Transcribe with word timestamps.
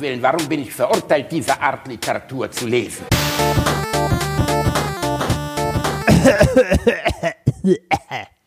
Willen, 0.00 0.22
warum 0.22 0.48
bin 0.48 0.62
ich 0.62 0.72
verurteilt, 0.72 1.30
diese 1.30 1.60
Art 1.60 1.86
Literatur 1.86 2.50
zu 2.50 2.66
lesen? 2.66 3.04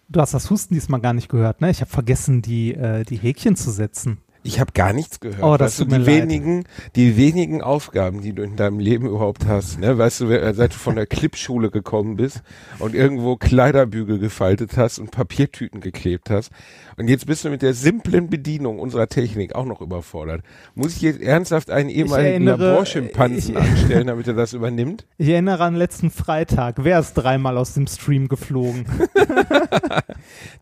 Du 0.10 0.21
hast 0.21 0.34
das 0.34 0.50
Husten 0.50 0.74
diesmal 0.74 1.00
gar 1.00 1.13
nicht 1.13 1.29
gehört, 1.29 1.62
ne? 1.62 1.70
Ich 1.70 1.81
habe 1.81 1.92
vergessen, 1.92 2.42
die, 2.42 2.74
äh, 2.74 3.04
die 3.04 3.18
Häkchen 3.18 3.55
zu 3.55 3.70
setzen. 3.71 4.22
Ich 4.46 4.60
habe 4.60 4.71
gar 4.73 4.91
nichts 4.91 5.20
gehört. 5.21 5.41
Oh, 5.41 5.55
das 5.57 5.71
weißt 5.73 5.80
du, 5.80 5.84
tut 5.86 5.91
mir 5.94 6.00
die 6.00 6.05
leid. 6.12 6.21
wenigen, 6.23 6.64
die 6.96 7.16
wenigen 7.18 7.62
Aufgaben, 7.62 8.21
die 8.21 8.34
du 8.34 8.44
in 8.44 8.55
deinem 8.58 8.80
Leben 8.80 9.08
überhaupt 9.08 9.46
hast, 9.46 9.80
ne? 9.80 9.98
Weißt 9.98 10.20
du, 10.21 10.54
seit 10.54 10.73
du 10.73 10.77
von 10.77 10.96
der 10.96 11.05
Clipschule 11.05 11.71
gekommen 11.71 12.18
bist 12.18 12.41
und 12.80 12.94
irgendwo 12.94 13.38
Kleiderbügel 13.38 14.20
gefaltet 14.20 14.76
hast 14.77 15.00
und 15.00 15.12
Papiertüten 15.12 15.80
geklebt 15.80 16.30
hast 16.30 16.52
und 16.98 17.08
jetzt 17.08 17.26
bist 17.26 17.45
du 17.45 17.50
mit 17.50 17.62
der 17.62 17.73
simplen 17.73 18.30
Bedienung 18.30 18.80
unserer 18.80 19.08
Technik 19.08 19.55
auch 19.55 19.66
noch 19.66 19.80
überfordert. 19.82 20.41
Muss 20.75 20.95
ich 20.98 21.02
jetzt 21.02 21.22
ernsthaft 21.22 21.70
einen 21.72 21.89
ehemaligen 21.89 22.44
Laborschimpansen 22.44 23.55
anstellen, 23.58 24.08
damit 24.08 24.28
er 24.28 24.34
das 24.34 24.52
übernimmt? 24.53 25.05
Ich 25.17 25.30
erinnere 25.30 25.64
an 25.64 25.75
letzten 25.75 26.12
Freitag. 26.12 26.84
Wer 26.84 27.00
ist 27.00 27.14
dreimal 27.14 27.58
aus 27.58 27.73
dem 27.75 27.88
Stream 27.88 28.28
geflogen? 28.28 28.86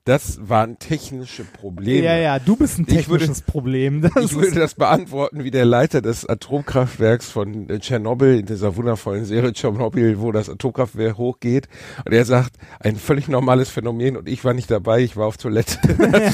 Das 0.03 0.39
waren 0.49 0.79
technische 0.79 1.43
Probleme. 1.43 2.03
Ja, 2.05 2.15
ja, 2.17 2.39
du 2.39 2.55
bist 2.55 2.79
ein 2.79 2.87
würde- 2.87 2.95
technisches 2.95 3.41
Problem. 3.71 4.01
Das 4.01 4.25
Ich 4.25 4.35
würde 4.35 4.59
das 4.59 4.75
beantworten 4.75 5.43
wie 5.43 5.51
der 5.51 5.65
Leiter 5.65 6.01
des 6.01 6.25
Atomkraftwerks 6.27 7.29
von 7.31 7.69
äh, 7.69 7.79
Tschernobyl, 7.79 8.39
in 8.39 8.45
dieser 8.45 8.75
wundervollen 8.75 9.25
Serie 9.25 9.53
Tschernobyl, 9.53 10.19
wo 10.19 10.31
das 10.31 10.49
Atomkraftwerk 10.49 11.17
hochgeht. 11.17 11.67
Und 12.05 12.13
er 12.13 12.25
sagt, 12.25 12.53
ein 12.79 12.95
völlig 12.95 13.27
normales 13.27 13.69
Phänomen 13.69 14.17
und 14.17 14.27
ich 14.27 14.43
war 14.43 14.53
nicht 14.53 14.69
dabei, 14.69 15.01
ich 15.01 15.15
war 15.17 15.27
auf 15.27 15.37
Toilette. 15.37 15.77
Das, 16.11 16.33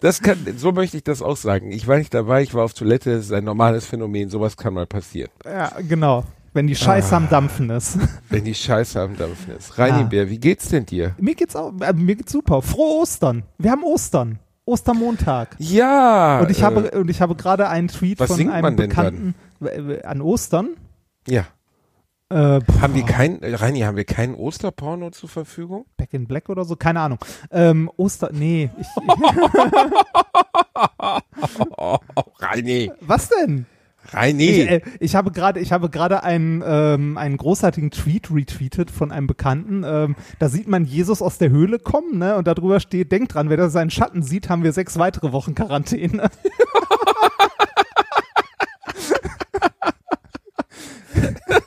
das 0.00 0.22
kann, 0.22 0.38
so 0.56 0.72
möchte 0.72 0.96
ich 0.96 1.04
das 1.04 1.22
auch 1.22 1.36
sagen. 1.36 1.72
Ich 1.72 1.86
war 1.88 1.98
nicht 1.98 2.12
dabei, 2.14 2.42
ich 2.42 2.54
war 2.54 2.64
auf 2.64 2.74
Toilette, 2.74 3.14
das 3.16 3.26
ist 3.26 3.32
ein 3.32 3.44
normales 3.44 3.86
Phänomen, 3.86 4.28
sowas 4.30 4.56
kann 4.56 4.74
mal 4.74 4.86
passieren. 4.86 5.30
ja, 5.44 5.70
genau. 5.88 6.24
Wenn 6.54 6.66
die 6.66 6.76
Scheiße 6.76 7.14
Ah. 7.14 7.16
am 7.16 7.28
Dampfen 7.30 7.70
ist. 7.70 7.98
Wenn 8.28 8.44
die 8.44 8.54
Scheiße 8.54 9.00
am 9.00 9.16
Dampfen 9.16 9.56
ist. 9.56 9.78
Reini 9.78 10.02
Ah. 10.02 10.04
Bär, 10.04 10.28
wie 10.28 10.38
geht's 10.38 10.68
denn 10.68 10.84
dir? 10.84 11.14
mir 11.18 11.34
geht's 11.34 11.56
auch, 11.56 11.72
äh, 11.80 11.92
mir 11.94 12.14
geht's 12.14 12.30
super. 12.32 12.60
Frohe 12.60 13.00
Ostern. 13.00 13.44
Wir 13.58 13.70
haben 13.70 13.82
Ostern. 13.84 14.38
Ostermontag. 14.64 15.56
Ja. 15.58 16.40
Und 16.40 16.50
ich 16.50 16.60
äh, 16.60 16.62
habe, 16.62 16.90
und 16.92 17.10
ich 17.10 17.20
habe 17.20 17.34
gerade 17.34 17.68
einen 17.68 17.88
Tweet 17.88 18.18
von 18.18 18.48
einem 18.50 18.76
Bekannten 18.76 19.34
äh, 19.60 20.02
an 20.02 20.20
Ostern. 20.20 20.70
Ja. 21.26 21.46
Äh, 22.28 22.60
pff, 22.60 22.80
Haben 22.80 22.94
wir 22.94 23.04
kein, 23.04 23.42
äh, 23.42 23.54
Reini, 23.54 23.80
haben 23.80 23.96
wir 23.96 24.04
keinen 24.04 24.34
Osterporno 24.34 25.10
zur 25.10 25.28
Verfügung? 25.28 25.84
Back 25.96 26.14
in 26.14 26.26
Black 26.26 26.48
oder 26.48 26.64
so? 26.64 26.76
Keine 26.76 27.00
Ahnung. 27.00 27.18
Ähm, 27.50 27.90
Oster, 27.96 28.30
nee. 28.32 28.70
Ich, 28.78 28.86
Oh, 31.76 31.98
Reini. 32.38 32.90
was 33.00 33.28
denn? 33.28 33.66
Reini. 34.12 34.44
Ich, 34.44 34.70
äh, 34.70 34.80
ich 35.00 35.14
habe 35.14 35.30
gerade, 35.30 35.60
ich 35.60 35.72
habe 35.72 35.90
gerade 35.90 36.22
einen, 36.22 36.62
ähm, 36.64 37.16
einen 37.18 37.36
großartigen 37.36 37.90
Tweet 37.90 38.30
retweetet 38.30 38.90
von 38.90 39.10
einem 39.12 39.26
Bekannten. 39.26 39.84
Ähm, 39.86 40.16
da 40.38 40.48
sieht 40.48 40.68
man 40.68 40.84
Jesus 40.84 41.22
aus 41.22 41.38
der 41.38 41.50
Höhle 41.50 41.78
kommen, 41.78 42.18
ne? 42.18 42.36
Und 42.36 42.46
darüber 42.46 42.80
steht, 42.80 43.12
denkt 43.12 43.34
dran, 43.34 43.50
wer 43.50 43.56
da 43.56 43.68
seinen 43.68 43.90
Schatten 43.90 44.22
sieht, 44.22 44.48
haben 44.48 44.62
wir 44.62 44.72
sechs 44.72 44.98
weitere 44.98 45.32
Wochen 45.32 45.54
Quarantäne. 45.54 46.30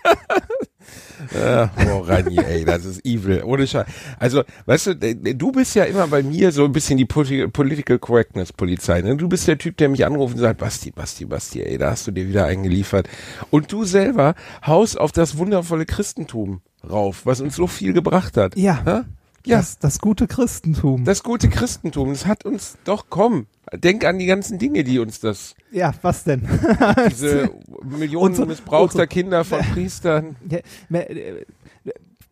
Äh, 1.36 1.68
oh, 1.92 2.00
Rani, 2.00 2.38
ey, 2.38 2.64
das 2.66 2.86
ist 2.86 3.06
evil. 3.06 3.44
Ohne 3.44 3.68
Scheiß. 3.68 3.86
Also, 4.20 4.44
weißt 4.66 4.88
du, 4.88 4.96
du 5.36 5.52
bist 5.52 5.76
ja 5.76 5.84
immer 5.84 6.08
bei 6.08 6.24
mir 6.24 6.52
so 6.52 6.64
ein 6.64 6.72
bisschen 6.72 6.98
die 6.98 7.06
Poli- 7.06 7.48
Political 7.48 8.00
Correctness 8.00 8.54
Polizei. 8.54 9.02
Ne? 9.02 9.18
Du 9.18 9.28
bist 9.28 9.48
der 9.48 9.58
Typ, 9.58 9.78
der 9.78 9.90
mich 9.90 10.06
anruft 10.06 10.36
und 10.36 10.40
sagt, 10.40 10.60
Basti, 10.60 10.92
Basti, 10.92 11.26
Basti, 11.26 11.62
ey, 11.62 11.78
da 11.78 11.92
hast 11.92 12.08
du 12.08 12.12
dir 12.12 12.28
wieder 12.28 12.46
eingeliefert. 12.46 13.10
Und 13.50 13.72
du 13.72 13.84
selber 13.84 14.36
haust 14.66 15.00
auf 15.00 15.12
das 15.12 15.38
wundervolle 15.38 15.86
Christentum 15.86 16.62
rauf, 16.90 17.26
was 17.26 17.42
uns 17.42 17.56
so 17.56 17.68
viel 17.68 17.94
gebracht 17.94 18.38
hat. 18.38 18.56
Ja. 18.56 18.82
Hä? 18.86 19.02
Ja, 19.46 19.58
Das, 19.58 19.80
das 19.80 20.00
gute 20.00 20.28
Christentum. 20.28 21.04
das 21.06 21.24
gute 21.24 21.50
Christentum, 21.50 22.10
das 22.10 22.26
hat 22.26 22.46
uns 22.46 22.78
doch, 22.84 23.06
komm, 23.10 23.46
denk 23.74 24.04
an 24.06 24.18
die 24.20 24.26
ganzen 24.26 24.58
Dinge, 24.60 24.84
die 24.84 25.00
uns 25.00 25.20
das, 25.20 25.56
ja, 25.72 25.94
was 26.02 26.24
denn? 26.24 26.42
diese 27.10 27.50
Millionen 27.84 28.30
Unsere- 28.32 28.48
missbrauchter 28.48 28.84
unsere- 29.04 29.08
Kinder 29.08 29.44
von 29.44 29.60
Priestern. 29.74 30.36
Ja, 30.50 31.00
äh, 31.00 31.46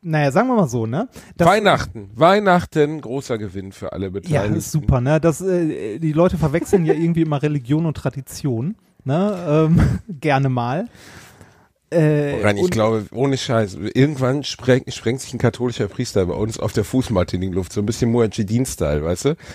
naja, 0.05 0.31
sagen 0.31 0.49
wir 0.49 0.55
mal 0.55 0.67
so, 0.67 0.85
ne? 0.85 1.07
Das- 1.37 1.47
Weihnachten, 1.47 2.09
Weihnachten, 2.15 2.99
großer 2.99 3.37
Gewinn 3.37 3.71
für 3.71 3.93
alle 3.93 4.07
Ja, 4.07 4.11
Beteiligten. 4.11 4.57
ist 4.57 4.71
super, 4.71 4.99
ne? 4.99 5.21
Das, 5.21 5.39
äh, 5.41 5.99
die 5.99 6.11
Leute 6.13 6.37
verwechseln 6.37 6.85
ja 6.85 6.93
irgendwie 6.93 7.21
immer 7.21 7.41
Religion 7.41 7.85
und 7.85 7.95
Tradition, 7.95 8.75
ne? 9.05 9.69
Ähm, 9.69 9.99
gerne 10.19 10.49
mal. 10.49 10.87
Äh, 11.93 12.41
Rein, 12.43 12.57
ich 12.57 12.69
glaube, 12.69 13.05
ohne 13.11 13.37
Scheiß, 13.37 13.77
irgendwann 13.93 14.43
spreng, 14.43 14.83
sprengt 14.89 15.21
sich 15.21 15.33
ein 15.33 15.37
katholischer 15.37 15.87
Priester 15.87 16.25
bei 16.25 16.33
uns 16.33 16.59
auf 16.59 16.73
der 16.73 16.83
Fußmatte 16.83 17.35
in 17.35 17.41
die 17.41 17.49
Luft, 17.49 17.73
so 17.73 17.81
ein 17.81 17.85
bisschen 17.85 18.13
Muad'Din-Style, 18.13 19.03
weißt 19.03 19.25
du? 19.25 19.35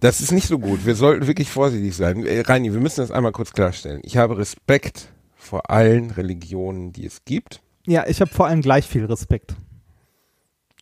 Das 0.00 0.20
ist 0.20 0.32
nicht 0.32 0.48
so 0.48 0.58
gut. 0.58 0.84
Wir 0.84 0.96
sollten 0.96 1.26
wirklich 1.26 1.48
vorsichtig 1.48 1.96
sein. 1.96 2.26
Äh, 2.26 2.40
Reini, 2.42 2.74
wir 2.74 2.80
müssen 2.80 3.00
das 3.00 3.10
einmal 3.10 3.32
kurz 3.32 3.52
klarstellen. 3.54 4.02
Ich 4.04 4.18
habe 4.18 4.36
Respekt 4.36 5.08
vor 5.34 5.70
allen 5.70 6.10
Religionen, 6.10 6.92
die 6.92 7.06
es 7.06 7.24
gibt. 7.24 7.62
Ja, 7.86 8.06
ich 8.06 8.20
habe 8.20 8.30
vor 8.30 8.46
allem 8.46 8.60
gleich 8.60 8.86
viel 8.86 9.06
Respekt. 9.06 9.54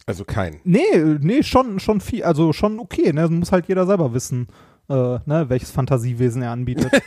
Also 0.07 0.25
kein. 0.25 0.61
Nee, 0.65 0.81
nee, 1.21 1.45
schon, 1.45 1.79
schon 1.79 2.01
viel, 2.01 2.25
also 2.25 2.53
schon 2.53 2.81
okay, 2.81 3.13
ne? 3.13 3.29
Muss 3.29 3.53
halt 3.53 3.69
jeder 3.69 3.87
selber 3.87 4.13
wissen, 4.13 4.49
äh, 4.89 4.95
ne, 4.95 5.45
welches 5.49 5.71
Fantasiewesen 5.71 6.43
er 6.43 6.51
anbietet. 6.51 6.91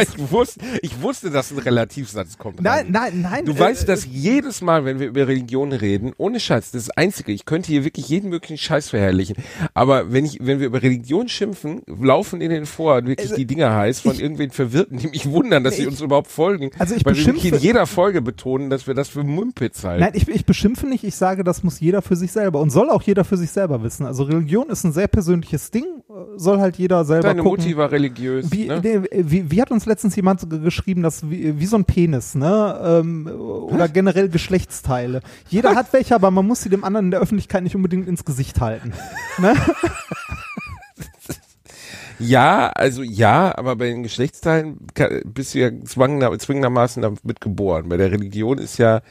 Ich 0.00 0.30
wusste, 0.30 0.60
ich 0.82 1.02
wusste, 1.02 1.30
dass 1.30 1.50
ein 1.50 1.58
Relativsatz 1.58 2.38
kommt. 2.38 2.60
nein, 2.62 2.86
nein, 2.90 3.22
nein. 3.22 3.44
Du 3.44 3.52
äh, 3.52 3.58
weißt, 3.58 3.88
dass 3.88 4.06
jedes 4.06 4.60
Mal, 4.60 4.84
wenn 4.84 4.98
wir 5.00 5.08
über 5.08 5.26
Religion 5.26 5.72
reden, 5.72 6.12
ohne 6.18 6.40
Scheiß, 6.40 6.70
das 6.70 6.82
ist 6.82 6.88
das 6.88 6.96
Einzige, 6.96 7.32
ich 7.32 7.44
könnte 7.44 7.68
hier 7.68 7.84
wirklich 7.84 8.08
jeden 8.08 8.30
möglichen 8.30 8.58
Scheiß 8.58 8.90
verherrlichen. 8.90 9.36
Aber 9.74 10.12
wenn 10.12 10.24
ich, 10.24 10.38
wenn 10.40 10.60
wir 10.60 10.66
über 10.66 10.82
Religion 10.82 11.28
schimpfen, 11.28 11.82
laufen 11.86 12.40
in 12.40 12.50
den 12.50 12.66
Vor 12.66 12.96
wirklich 13.06 13.28
Also, 13.28 13.36
die 13.36 13.46
Dinger 13.46 13.74
heiß 13.74 14.00
von 14.00 14.12
ich- 14.12 14.20
irgendwen 14.22 14.50
Verwirrten, 14.50 14.98
die 14.98 15.08
mich 15.08 15.28
wundern, 15.30 15.64
dass 15.64 15.76
sie 15.76 15.82
Ich- 15.82 15.88
uns 15.88 16.00
überhaupt 16.00 16.30
folgen. 16.30 16.70
Also 16.78 16.94
ich 16.94 17.04
weil 17.04 17.14
wir 17.16 17.26
wirklich 17.26 17.44
in 17.46 17.50
beschimpfe- 17.54 17.62
jeder 17.62 17.86
Folge 17.86 18.22
betonen, 18.22 18.70
dass 18.70 18.86
wir 18.86 18.94
das 18.94 19.08
für 19.08 19.24
Mumpitz 19.24 19.84
halten. 19.84 20.00
Nein, 20.02 20.12
ich, 20.14 20.28
ich 20.28 20.44
beschimpfe 20.46 20.86
nicht, 20.86 21.04
ich 21.04 21.16
sage, 21.16 21.44
das 21.44 21.62
muss 21.62 21.80
jeder 21.80 22.02
für 22.02 22.16
sich 22.16 22.32
selber 22.32 22.60
und 22.60 22.70
soll 22.70 22.90
auch 22.90 23.02
jeder 23.02 23.24
für 23.24 23.36
sich 23.36 23.50
selber 23.50 23.82
wissen. 23.82 24.06
Also 24.06 24.24
Religion 24.24 24.68
ist 24.70 24.84
ein 24.84 24.92
sehr 24.92 25.08
persönliches 25.08 25.70
Ding, 25.70 25.84
äh, 26.08 26.12
soll 26.36 26.58
halt 26.60 26.76
jeder 26.78 27.04
selber 27.04 27.28
Deine 27.28 27.42
gucken. 27.42 27.64
Mutti 27.64 27.76
war 27.76 27.90
religiös. 27.90 28.50
Wie, 28.50 28.66
ne? 28.66 28.82
wie, 28.82 29.50
wie 29.50 29.62
hat 29.62 29.70
uns 29.70 29.86
letztens 29.86 30.16
jemand 30.16 30.48
geschrieben, 30.48 31.02
dass 31.02 31.28
wie, 31.30 31.58
wie 31.58 31.66
so 31.66 31.76
ein 31.76 31.84
Penis, 31.84 32.34
ne? 32.34 32.80
Ähm, 32.82 33.26
oder 33.26 33.88
generell 33.88 34.28
Geschlechtsteile. 34.28 35.20
Jeder 35.48 35.74
hat 35.74 35.92
welche, 35.92 36.14
aber 36.14 36.30
man 36.30 36.46
muss 36.46 36.62
sie 36.62 36.68
dem 36.68 36.84
anderen 36.84 37.06
in 37.06 37.10
der 37.10 37.20
Öffentlichkeit 37.20 37.62
nicht 37.62 37.76
unbedingt 37.76 38.08
ins 38.08 38.24
Gesicht 38.24 38.60
halten. 38.60 38.92
Ne? 39.38 39.54
Ja, 42.20 42.70
also 42.70 43.02
ja, 43.02 43.56
aber 43.56 43.76
bei 43.76 43.86
den 43.86 44.02
Geschlechtsteilen 44.02 44.78
bist 45.24 45.54
du 45.54 45.60
ja 45.60 45.70
zwangender, 45.84 46.36
zwingendermaßen 46.36 47.00
damit 47.00 47.40
geboren. 47.40 47.88
Bei 47.88 47.96
der 47.96 48.10
Religion 48.10 48.58
ist 48.58 48.76
ja 48.78 49.02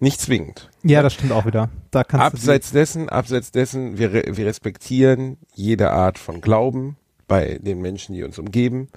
nicht 0.00 0.20
zwingend. 0.20 0.70
Ja, 0.82 1.02
das 1.02 1.14
stimmt 1.14 1.32
auch 1.32 1.46
wieder. 1.46 1.68
Da 1.90 2.04
kannst 2.04 2.26
Abseits 2.26 2.72
dessen, 2.72 3.08
abseits 3.08 3.52
dessen, 3.52 3.98
wir, 3.98 4.12
wir 4.12 4.46
respektieren 4.46 5.36
jede 5.54 5.90
Art 5.90 6.18
von 6.18 6.40
Glauben 6.40 6.96
bei 7.26 7.58
den 7.60 7.80
Menschen, 7.80 8.14
die 8.14 8.22
uns 8.22 8.38
umgeben. 8.38 8.88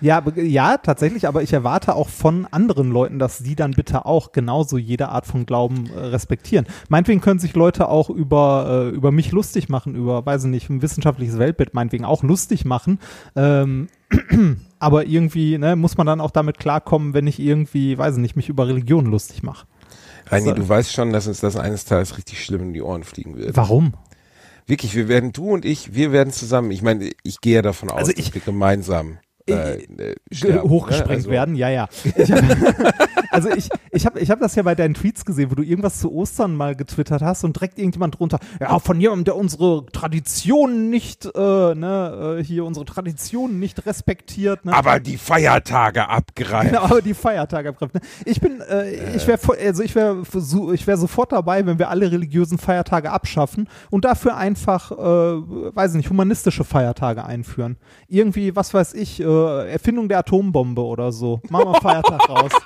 ja, 0.00 0.22
ja, 0.36 0.78
tatsächlich, 0.78 1.28
aber 1.28 1.42
ich 1.42 1.52
erwarte 1.52 1.94
auch 1.94 2.08
von 2.08 2.46
anderen 2.50 2.90
Leuten, 2.90 3.18
dass 3.18 3.38
sie 3.38 3.54
dann 3.54 3.72
bitte 3.72 4.06
auch 4.06 4.32
genauso 4.32 4.78
jede 4.78 5.08
Art 5.10 5.26
von 5.26 5.46
Glauben 5.46 5.90
äh, 5.94 5.98
respektieren. 5.98 6.66
Meinetwegen 6.88 7.20
können 7.20 7.38
sich 7.38 7.54
Leute 7.54 7.88
auch 7.88 8.08
über, 8.08 8.90
äh, 8.92 8.94
über 8.94 9.12
mich 9.12 9.32
lustig 9.32 9.68
machen, 9.68 9.94
über, 9.94 10.24
weiß 10.24 10.44
ich 10.44 10.50
nicht, 10.50 10.70
ein 10.70 10.82
wissenschaftliches 10.82 11.38
Weltbild 11.38 11.74
meinetwegen 11.74 12.04
auch 12.04 12.22
lustig 12.22 12.64
machen. 12.64 12.98
Ähm, 13.36 13.88
aber 14.78 15.06
irgendwie 15.06 15.58
ne, 15.58 15.76
muss 15.76 15.96
man 15.96 16.06
dann 16.06 16.20
auch 16.20 16.30
damit 16.30 16.58
klarkommen, 16.58 17.14
wenn 17.14 17.26
ich 17.26 17.38
irgendwie, 17.38 17.98
weiß 17.98 18.16
ich 18.16 18.22
nicht, 18.22 18.36
mich 18.36 18.48
über 18.48 18.66
Religion 18.68 19.06
lustig 19.06 19.42
mache. 19.42 19.66
Reini, 20.30 20.54
du 20.54 20.68
weißt 20.68 20.92
schon, 20.92 21.12
dass 21.12 21.26
uns 21.26 21.40
das 21.40 21.56
eines 21.56 21.84
Tages 21.84 22.16
richtig 22.16 22.44
schlimm 22.44 22.62
in 22.62 22.72
die 22.72 22.82
Ohren 22.82 23.02
fliegen 23.02 23.36
wird. 23.36 23.56
Warum? 23.56 23.94
Wirklich, 24.66 24.94
wir 24.94 25.08
werden, 25.08 25.32
du 25.32 25.50
und 25.50 25.64
ich, 25.64 25.94
wir 25.94 26.12
werden 26.12 26.32
zusammen, 26.32 26.70
ich 26.70 26.82
meine, 26.82 27.10
ich 27.22 27.40
gehe 27.40 27.56
ja 27.56 27.62
davon 27.62 27.90
aus, 27.90 27.98
Also 28.00 28.12
dass 28.12 28.20
ich- 28.26 28.34
wir 28.34 28.40
gemeinsam 28.40 29.18
äh, 29.46 29.74
äh, 29.74 29.86
ge- 29.86 30.14
sterben, 30.32 30.68
hochgesprengt 30.68 31.08
ne? 31.10 31.16
Also, 31.16 31.30
werden, 31.30 31.54
ja, 31.54 31.68
ja. 31.68 31.88
Ich 32.16 32.30
hab, 32.32 32.42
also 33.30 33.48
ich, 33.50 33.68
ich 33.90 34.06
habe 34.06 34.20
ich 34.20 34.30
hab 34.30 34.40
das 34.40 34.54
ja 34.54 34.62
bei 34.62 34.74
deinen 34.74 34.94
Tweets 34.94 35.24
gesehen, 35.24 35.50
wo 35.50 35.54
du 35.54 35.62
irgendwas 35.62 36.00
zu 36.00 36.12
Ostern 36.12 36.54
mal 36.56 36.74
getwittert 36.76 37.22
hast 37.22 37.44
und 37.44 37.56
direkt 37.56 37.78
irgendjemand 37.78 38.18
drunter, 38.18 38.38
ja, 38.60 38.78
von 38.78 39.00
jemandem, 39.00 39.24
der 39.24 39.36
unsere 39.36 39.86
Traditionen 39.92 40.90
nicht, 40.90 41.26
äh, 41.26 41.74
ne, 41.74 42.38
äh, 42.40 42.44
hier 42.44 42.64
unsere 42.64 42.84
Traditionen 42.86 43.58
nicht 43.58 43.86
respektiert, 43.86 44.64
ne? 44.64 44.74
Aber 44.74 45.00
die 45.00 45.16
Feiertage 45.16 46.08
abgreifen. 46.08 46.70
Genau, 46.70 46.82
aber 46.82 47.02
die 47.02 47.14
Feiertage 47.14 47.70
abgreift. 47.70 47.94
Ne? 47.94 48.00
Ich 48.24 48.40
bin, 48.40 48.60
äh, 48.60 49.16
ich 49.16 49.26
wäre, 49.26 49.38
also 49.64 49.82
ich 49.82 49.94
wäre, 49.94 50.22
ich 50.74 50.86
wäre 50.86 50.98
sofort 50.98 51.32
dabei, 51.32 51.64
wenn 51.66 51.78
wir 51.78 51.88
alle 51.88 52.10
religiösen 52.10 52.58
Feiertage 52.58 53.10
abschaffen 53.10 53.68
und 53.90 54.04
dafür 54.04 54.36
einfach, 54.36 54.90
äh, 54.92 54.94
weiß 54.96 55.92
ich 55.92 55.96
nicht, 55.98 56.10
humanistische 56.10 56.64
Feiertage 56.64 57.24
einführen. 57.24 57.76
Irgendwie, 58.08 58.54
was 58.56 58.74
weiß 58.74 58.94
ich, 58.94 59.20
äh, 59.30 59.72
Erfindung 59.72 60.08
der 60.08 60.18
Atombombe 60.18 60.82
oder 60.82 61.12
so. 61.12 61.40
Machen 61.48 61.72
wir 61.72 61.80
Feiertag 61.80 62.28
raus. 62.28 62.52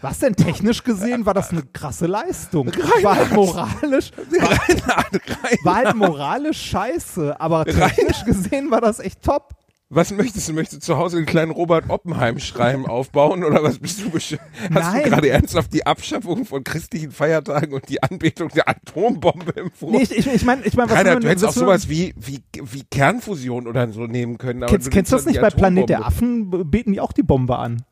Was 0.00 0.20
denn 0.20 0.36
technisch 0.36 0.84
gesehen 0.84 1.26
war 1.26 1.34
das 1.34 1.50
eine 1.50 1.62
krasse 1.62 2.06
Leistung. 2.06 2.68
War 3.02 3.16
halt 3.16 3.32
moralisch, 3.32 4.12
war, 4.12 4.50
Reinhard. 4.50 5.64
war 5.64 5.74
halt 5.74 5.96
moralisch 5.96 6.60
scheiße, 6.70 7.40
aber 7.40 7.64
technisch 7.64 8.24
gesehen 8.24 8.70
war 8.70 8.80
das 8.80 9.00
echt 9.00 9.22
top. 9.22 9.57
Was 9.90 10.12
möchtest 10.12 10.46
du? 10.48 10.52
Möchtest 10.52 10.82
du 10.82 10.86
zu 10.86 10.98
Hause 10.98 11.16
einen 11.16 11.24
kleinen 11.24 11.50
Robert 11.50 11.88
Oppenheim-Schreiben 11.88 12.84
aufbauen 12.84 13.42
oder 13.42 13.62
was 13.62 13.78
bist 13.78 14.00
du 14.00 14.12
Hast 14.12 14.38
Nein. 14.70 15.04
du 15.04 15.10
gerade 15.10 15.30
ernsthaft 15.30 15.72
die 15.72 15.86
Abschaffung 15.86 16.44
von 16.44 16.62
christlichen 16.62 17.10
Feiertagen 17.10 17.72
und 17.72 17.88
die 17.88 18.02
Anbetung 18.02 18.50
der 18.50 18.68
Atombombe 18.68 19.56
empfohlen? 19.56 19.96
Nee, 19.96 20.02
ich, 20.02 20.10
ich, 20.10 20.26
ich 20.26 20.44
meine, 20.44 20.62
ich 20.66 20.76
mein, 20.76 20.90
was 20.90 20.98
Rainer, 20.98 21.18
du 21.18 21.28
hättest 21.28 21.46
auch 21.46 21.52
sowas 21.52 21.88
wie, 21.88 22.12
wie, 22.18 22.42
wie 22.52 22.84
Kernfusion 22.90 23.66
oder 23.66 23.90
so 23.90 24.06
nehmen 24.06 24.36
können. 24.36 24.62
aber 24.62 24.72
Kennst, 24.72 24.90
kennst 24.90 25.10
du 25.10 25.16
das 25.16 25.24
nimmst 25.24 25.40
nicht 25.40 25.42
bei 25.42 25.48
die 25.48 25.56
Planet 25.56 25.88
der 25.88 26.06
Atombombe. 26.06 26.56
Affen? 26.58 26.70
Beten 26.70 26.92
die 26.92 27.00
auch 27.00 27.12
die 27.12 27.22
Bombe 27.22 27.58
an? 27.58 27.82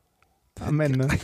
Am 0.59 0.79
Ende. 0.79 1.07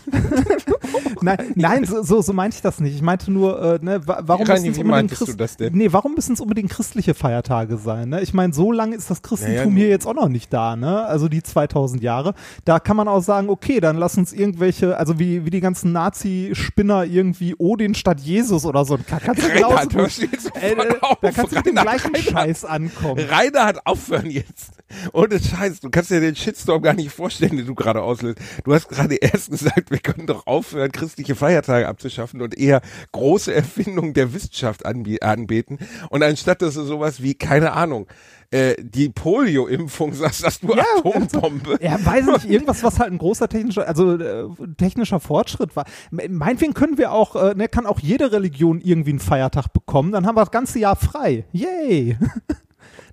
nein, 1.21 1.37
nein, 1.55 1.85
so, 1.85 2.01
so, 2.03 2.21
so 2.21 2.33
meinte 2.33 2.55
ich 2.55 2.61
das 2.61 2.79
nicht. 2.79 2.95
Ich 2.95 3.01
meinte 3.01 3.31
nur, 3.31 3.61
äh, 3.61 3.79
ne, 3.83 4.05
wa- 4.07 4.21
warum 4.25 4.45
Reini, 4.47 4.69
müssen 4.69 4.81
unbedingt 4.85 5.11
Christ- 5.11 5.39
das 5.39 5.57
denn? 5.57 5.73
Nee, 5.75 5.91
warum 5.91 6.13
müssen 6.15 6.33
es 6.33 6.39
unbedingt 6.41 6.69
christliche 6.71 7.13
Feiertage 7.13 7.77
sein? 7.77 8.09
Ne? 8.09 8.21
Ich 8.21 8.33
meine, 8.33 8.53
so 8.53 8.71
lange 8.71 8.95
ist 8.95 9.09
das 9.09 9.21
Christentum 9.21 9.73
Naja, 9.73 9.77
hier 9.77 9.89
jetzt 9.89 10.05
auch 10.07 10.13
noch 10.13 10.29
nicht 10.29 10.51
da, 10.53 10.75
ne? 10.75 11.05
Also 11.05 11.27
die 11.29 11.43
2000 11.43 12.01
Jahre. 12.03 12.33
Da 12.65 12.79
kann 12.79 12.97
man 12.97 13.07
auch 13.07 13.21
sagen, 13.21 13.49
okay, 13.49 13.79
dann 13.79 13.97
lass 13.97 14.17
uns 14.17 14.33
irgendwelche, 14.33 14.97
also 14.97 15.19
wie, 15.19 15.45
wie 15.45 15.49
die 15.49 15.61
ganzen 15.61 15.91
Nazi-Spinner 15.91 17.05
irgendwie 17.05 17.55
Odin 17.57 17.95
statt 17.95 18.19
Jesus 18.19 18.65
oder 18.65 18.85
so. 18.85 18.97
Kann, 18.97 19.19
kannst 19.19 19.43
du 19.43 19.49
genauso 19.49 19.75
Reinhard, 19.75 19.93
du 19.93 19.99
äh, 19.99 20.09
sofort 20.39 20.63
äh, 20.63 20.95
auf? 21.01 21.17
da 21.21 21.31
kannst 21.31 21.51
du 21.51 21.55
mit 21.57 21.65
dem 21.65 21.75
gleichen 21.75 22.15
Reinhard. 22.15 22.23
Scheiß 22.31 22.65
ankommen. 22.65 23.19
Rainer 23.29 23.65
hat 23.65 23.85
aufhören 23.85 24.29
jetzt. 24.29 24.71
Ohne 25.13 25.39
Scheiß, 25.39 25.79
du 25.79 25.89
kannst 25.89 26.11
dir 26.11 26.19
den 26.19 26.35
Shitstorm 26.35 26.81
gar 26.81 26.93
nicht 26.93 27.11
vorstellen, 27.11 27.57
den 27.57 27.65
du 27.65 27.75
gerade 27.75 28.01
auslöst. 28.01 28.39
Du 28.63 28.73
hast 28.73 28.89
gerade 28.89 29.15
erst 29.15 29.51
gesagt, 29.51 29.91
wir 29.91 29.99
können 29.99 30.27
doch 30.27 30.47
aufhören, 30.47 30.91
christliche 30.91 31.35
Feiertage 31.35 31.87
abzuschaffen 31.87 32.41
und 32.41 32.57
eher 32.57 32.81
große 33.11 33.53
Erfindungen 33.53 34.13
der 34.13 34.33
Wissenschaft 34.33 34.85
anbeten. 34.85 35.79
Und 36.09 36.23
anstatt 36.23 36.61
dass 36.61 36.75
du 36.75 36.83
sowas 36.83 37.21
wie, 37.21 37.33
keine 37.33 37.73
Ahnung, 37.73 38.07
äh, 38.51 38.75
die 38.79 39.09
Polio-Impfung 39.09 40.13
sagst, 40.13 40.39
sagst 40.41 40.63
du 40.63 40.73
Ja, 40.75 40.83
Atombombe. 41.03 41.79
Ja, 41.81 41.97
weiß 42.05 42.27
ich 42.27 42.33
nicht, 42.33 42.45
irgendwas, 42.49 42.83
was 42.83 42.99
halt 42.99 43.11
ein 43.11 43.17
großer 43.17 43.49
technischer, 43.49 43.87
also 43.87 44.15
äh, 44.15 44.45
technischer 44.77 45.19
Fortschritt 45.19 45.75
war. 45.75 45.85
Me- 46.11 46.29
Meinetwegen 46.29 46.73
können 46.75 46.97
wir 46.99 47.11
auch, 47.11 47.35
äh, 47.35 47.55
ne, 47.55 47.67
kann 47.67 47.87
auch 47.87 47.99
jede 47.99 48.31
Religion 48.31 48.79
irgendwie 48.81 49.09
einen 49.11 49.19
Feiertag 49.19 49.73
bekommen, 49.73 50.11
dann 50.11 50.27
haben 50.27 50.35
wir 50.35 50.41
das 50.41 50.51
ganze 50.51 50.77
Jahr 50.79 50.95
frei. 50.95 51.45
Yay! 51.51 52.17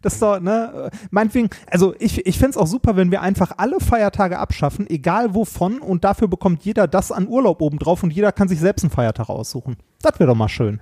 Das 0.02 0.14
ist 0.14 0.22
doch, 0.22 0.40
ne, 0.40 0.90
äh, 0.92 0.96
meinetwegen, 1.10 1.50
also 1.70 1.94
ich, 1.98 2.26
ich 2.26 2.38
fänd's 2.38 2.56
auch 2.56 2.66
super, 2.66 2.96
wenn 2.96 3.10
wir 3.10 3.20
einfach 3.22 3.52
alle 3.56 3.80
Feiertage 3.80 4.38
abschaffen, 4.38 4.88
egal 4.88 5.34
wovon, 5.34 5.78
und 5.78 6.04
dafür 6.04 6.28
bekommt 6.28 6.64
jeder 6.64 6.88
das 6.88 7.12
an 7.12 7.28
Urlaub 7.28 7.60
obendrauf 7.60 8.02
und 8.02 8.12
jeder 8.12 8.32
kann 8.32 8.48
sich 8.48 8.60
selbst 8.60 8.82
einen 8.84 8.90
Feiertag 8.90 9.28
aussuchen. 9.28 9.76
Das 10.02 10.18
wäre 10.18 10.28
doch 10.28 10.36
mal 10.36 10.48
schön. 10.48 10.80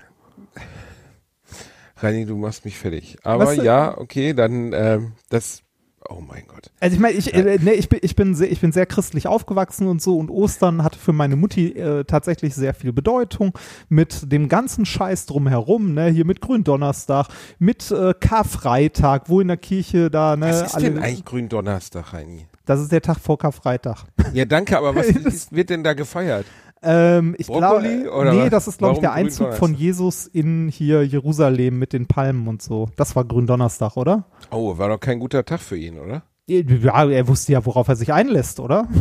Reini, 1.96 2.26
du 2.26 2.36
machst 2.36 2.64
mich 2.64 2.78
fertig. 2.78 3.18
Aber 3.24 3.46
Was 3.46 3.56
denn? 3.56 3.64
ja, 3.64 3.98
okay, 3.98 4.32
dann 4.32 4.72
ähm, 4.72 5.12
das. 5.28 5.62
Oh 6.10 6.22
mein 6.26 6.44
Gott. 6.46 6.70
Also 6.81 6.94
ich 6.94 7.00
meine, 7.00 7.19
ich, 7.19 7.34
äh, 7.34 7.58
ne, 7.60 7.75
ich, 7.75 7.90
bin, 7.90 7.99
ich, 8.02 8.16
bin 8.16 8.34
sehr, 8.34 8.50
ich 8.50 8.60
bin 8.60 8.72
sehr 8.72 8.87
christlich 8.87 9.26
aufgewachsen 9.26 9.87
und 9.88 10.00
so 10.00 10.16
und 10.16 10.31
Ostern 10.31 10.82
hatte 10.82 10.99
für 10.99 11.12
meine 11.12 11.37
Mutti 11.37 11.72
äh, 11.72 12.05
tatsächlich 12.05 12.55
sehr 12.55 12.72
viel 12.72 12.93
Bedeutung 12.93 13.52
mit 13.90 14.32
dem 14.32 14.49
ganzen 14.49 14.87
Scheiß 14.87 15.26
drumherum, 15.26 15.93
ne, 15.93 16.06
hier 16.06 16.25
mit 16.25 16.40
Gründonnerstag, 16.40 17.28
mit 17.58 17.90
äh, 17.90 18.14
Karfreitag, 18.19 19.28
wo 19.28 19.40
in 19.40 19.49
der 19.49 19.58
Kirche 19.58 20.10
da, 20.10 20.37
ne, 20.37 20.46
Was 20.46 20.62
ist 20.62 20.76
denn 20.76 20.96
alle, 20.96 21.06
eigentlich 21.06 21.25
Gründonnerstag, 21.26 22.14
Reini? 22.14 22.46
das 22.69 22.81
ist 22.81 22.93
der 22.93 23.00
Tag 23.00 23.19
vor 23.19 23.38
Karfreitag. 23.38 24.04
Ja, 24.34 24.44
danke, 24.44 24.76
aber 24.76 24.94
was 24.94 25.06
ist, 25.08 25.52
wird 25.52 25.70
denn 25.70 25.82
da 25.82 25.94
gefeiert? 25.94 26.46
Ähm, 26.82 27.34
ich 27.38 27.46
Brokkoli 27.48 28.02
glaube, 28.04 28.12
oder 28.16 28.32
nee, 28.32 28.42
was? 28.44 28.50
das 28.50 28.69
ist 28.69 28.78
glaube 28.78 28.94
ich 28.94 29.00
der 29.00 29.12
Einzug 29.12 29.54
von? 29.54 29.75
Jesus 29.75 30.26
in 30.26 30.69
hier 30.69 31.04
Jerusalem 31.04 31.78
mit 31.78 31.92
den 31.92 32.06
Palmen 32.06 32.46
und 32.46 32.62
so. 32.62 32.88
Das 32.96 33.16
war 33.16 33.25
Gründonnerstag, 33.25 33.96
oder? 33.96 34.25
Oh, 34.50 34.78
war 34.78 34.88
doch 34.88 35.00
kein 35.00 35.19
guter 35.19 35.44
Tag 35.44 35.60
für 35.60 35.76
ihn, 35.76 35.98
oder? 35.98 36.22
Ja, 36.46 37.04
er 37.10 37.28
wusste 37.28 37.52
ja, 37.52 37.66
worauf 37.66 37.88
er 37.88 37.96
sich 37.96 38.12
einlässt, 38.12 38.60
oder? 38.60 38.88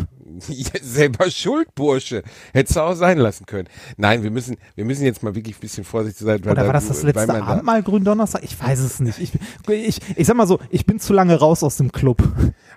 Ja, 0.49 0.69
selber 0.83 1.31
schuld, 1.31 1.73
Bursche. 1.73 2.21
Hättest 2.53 2.75
du 2.75 2.81
auch 2.81 2.93
sein 2.93 3.17
lassen 3.17 3.47
können. 3.47 3.67
Nein, 3.97 4.21
wir 4.21 4.29
müssen, 4.29 4.57
wir 4.75 4.85
müssen 4.85 5.03
jetzt 5.03 5.23
mal 5.23 5.33
wirklich 5.33 5.57
ein 5.57 5.59
bisschen 5.61 5.83
vorsichtig 5.83 6.27
sein. 6.27 6.45
weil 6.45 6.51
Oder 6.51 6.61
da- 6.61 6.67
war 6.67 6.73
das 6.73 6.89
das 6.89 7.01
letzte 7.01 7.25
man 7.25 7.39
da- 7.39 7.45
Abendmahl 7.45 7.81
Gründonnerstag? 7.81 8.43
Ich 8.43 8.61
weiß 8.61 8.81
es 8.81 8.99
nicht. 8.99 9.17
Ich, 9.17 9.31
ich, 9.67 9.99
ich 10.15 10.27
sag 10.27 10.37
mal 10.37 10.45
so, 10.45 10.59
ich 10.69 10.85
bin 10.85 10.99
zu 10.99 11.13
lange 11.13 11.35
raus 11.39 11.63
aus 11.63 11.77
dem 11.77 11.91
Club. 11.91 12.21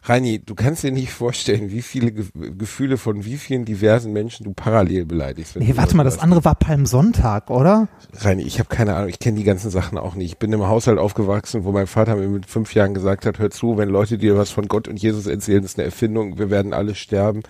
Reini, 0.02 0.38
du 0.38 0.54
kannst 0.54 0.82
dir 0.82 0.92
nicht 0.92 1.10
vorstellen, 1.10 1.70
wie 1.70 1.82
viele 1.82 2.12
Ge 2.12 2.24
Gefühle 2.56 2.96
von 2.96 3.24
wie 3.24 3.36
vielen 3.36 3.64
diversen 3.64 4.12
Menschen 4.12 4.44
du 4.44 4.52
parallel 4.52 5.04
beleidigst. 5.04 5.56
Nee, 5.56 5.76
warte 5.76 5.96
mal, 5.96 6.04
das 6.04 6.14
hörst. 6.14 6.24
andere 6.24 6.44
war 6.44 6.54
Palmsonntag, 6.54 7.50
oder? 7.50 7.88
Reini, 8.14 8.42
ich 8.42 8.58
habe 8.58 8.68
keine 8.68 8.94
Ahnung, 8.94 9.08
ich 9.10 9.18
kenne 9.18 9.36
die 9.36 9.44
ganzen 9.44 9.70
Sachen 9.70 9.98
auch 9.98 10.14
nicht. 10.14 10.32
Ich 10.32 10.38
bin 10.38 10.52
im 10.52 10.66
Haushalt 10.66 10.98
aufgewachsen, 10.98 11.64
wo 11.64 11.72
mein 11.72 11.86
Vater 11.86 12.16
mir 12.16 12.28
mit 12.28 12.46
fünf 12.46 12.74
Jahren 12.74 12.94
gesagt 12.94 13.26
hat, 13.26 13.38
hör 13.38 13.50
zu, 13.50 13.76
wenn 13.76 13.88
Leute 13.88 14.16
dir 14.16 14.36
was 14.38 14.50
von 14.50 14.68
Gott 14.68 14.88
und 14.88 15.00
Jesus 15.00 15.26
erzählen, 15.26 15.64
ist 15.64 15.78
eine 15.78 15.86
Erfindung, 15.86 16.38
wir 16.38 16.50
werden 16.50 16.72
alle 16.72 16.94
sterben. 16.94 17.42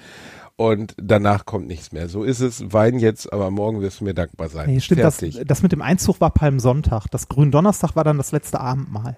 Und 0.57 0.95
danach 0.99 1.47
kommt 1.47 1.69
nichts 1.69 1.91
mehr. 1.91 2.11
So 2.11 2.23
ist 2.23 2.41
es. 2.41 2.71
Wein 2.71 2.99
jetzt, 2.99 3.33
aber 3.33 3.51
morgen 3.51 3.81
wirst 3.81 4.01
du 4.01 4.05
mir 4.05 4.13
dankbar 4.13 4.51
sein. 4.51 4.69
Nee, 4.69 4.81
stimmt, 4.81 5.03
das, 5.03 5.25
das 5.47 5.63
mit 5.63 5.73
dem 5.73 5.81
Einzug 5.81 6.21
war 6.21 6.29
Palmsonntag. 6.29 7.07
Das 7.11 7.29
Gründonnerstag 7.29 7.97
war 7.97 8.05
dann 8.05 8.19
das 8.19 8.31
letzte 8.31 8.61
Abendmahl. 8.61 9.17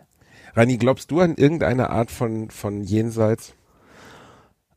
Rani, 0.54 0.76
glaubst 0.76 1.10
du 1.10 1.20
an 1.20 1.36
irgendeine 1.36 1.88
Art 1.88 2.10
von, 2.10 2.50
von 2.50 2.82
Jenseits? 2.82 3.54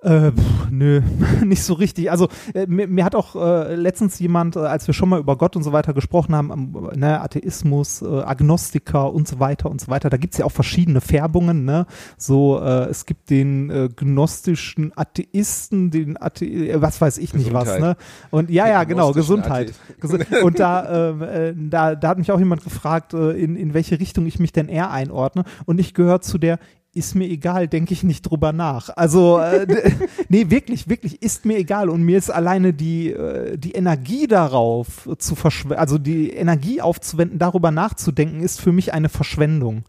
Äh, 0.05 0.31
pff, 0.31 0.69
nö, 0.69 1.01
nicht 1.43 1.63
so 1.63 1.73
richtig. 1.73 2.11
Also 2.11 2.27
äh, 2.53 2.67
mir, 2.67 2.87
mir 2.87 3.03
hat 3.03 3.15
auch 3.15 3.35
äh, 3.35 3.73
letztens 3.73 4.19
jemand, 4.19 4.55
äh, 4.55 4.59
als 4.59 4.85
wir 4.85 4.93
schon 4.93 5.09
mal 5.09 5.19
über 5.19 5.35
Gott 5.35 5.55
und 5.55 5.63
so 5.63 5.71
weiter 5.71 5.93
gesprochen 5.95 6.35
haben, 6.35 6.51
ähm, 6.51 6.89
ne, 6.99 7.19
Atheismus, 7.21 8.03
äh, 8.03 8.05
Agnostiker 8.21 9.11
und 9.11 9.27
so 9.27 9.39
weiter 9.39 9.69
und 9.71 9.81
so 9.81 9.87
weiter, 9.87 10.11
da 10.11 10.17
gibt's 10.17 10.37
ja 10.37 10.45
auch 10.45 10.51
verschiedene 10.51 11.01
Färbungen, 11.01 11.65
ne? 11.65 11.87
So, 12.17 12.59
äh, 12.61 12.85
es 12.85 13.07
gibt 13.07 13.31
den 13.31 13.89
gnostischen 13.95 14.91
Atheisten, 14.95 15.89
den 15.89 16.21
Athe 16.21 16.45
was 16.81 17.01
weiß 17.01 17.17
ich 17.17 17.33
nicht 17.33 17.51
was, 17.51 17.63
Gesundheit. 17.65 17.97
ne? 17.97 18.03
Und 18.29 18.49
ja, 18.51 18.67
ja, 18.67 18.83
genau, 18.83 19.11
Gesundheit. 19.11 19.73
Gesu- 19.99 20.41
Und 20.43 20.59
da, 20.59 21.51
da, 21.55 21.95
da 21.95 22.07
hat 22.07 22.17
mich 22.19 22.31
auch 22.31 22.39
jemand 22.39 22.63
gefragt, 22.63 23.13
in, 23.13 23.55
in 23.55 23.73
welche 23.73 23.99
Richtung 23.99 24.25
ich 24.27 24.39
mich 24.39 24.51
denn 24.51 24.69
eher 24.69 24.91
einordne. 24.91 25.43
Und 25.65 25.79
ich 25.79 25.93
gehöre 25.93 26.21
zu 26.21 26.37
der 26.37 26.59
ist 26.95 27.13
mir 27.13 27.29
egal, 27.29 27.67
denke 27.67 27.93
ich 27.93 28.03
nicht 28.03 28.23
drüber 28.23 28.53
nach. 28.53 28.89
Also, 28.95 29.39
äh, 29.39 29.67
nee, 30.29 30.49
wirklich, 30.49 30.87
wirklich, 30.87 31.21
ist 31.21 31.45
mir 31.45 31.57
egal. 31.57 31.89
Und 31.89 32.03
mir 32.03 32.17
ist 32.17 32.29
alleine 32.29 32.73
die, 32.73 33.11
äh, 33.11 33.57
die 33.57 33.73
Energie 33.73 34.27
darauf 34.27 35.09
zu 35.17 35.35
verschwenden, 35.35 35.79
also 35.79 35.97
die 35.97 36.31
Energie 36.31 36.81
aufzuwenden, 36.81 37.37
darüber 37.37 37.71
nachzudenken, 37.71 38.41
ist 38.41 38.61
für 38.61 38.71
mich 38.71 38.93
eine 38.93 39.09
Verschwendung. 39.09 39.83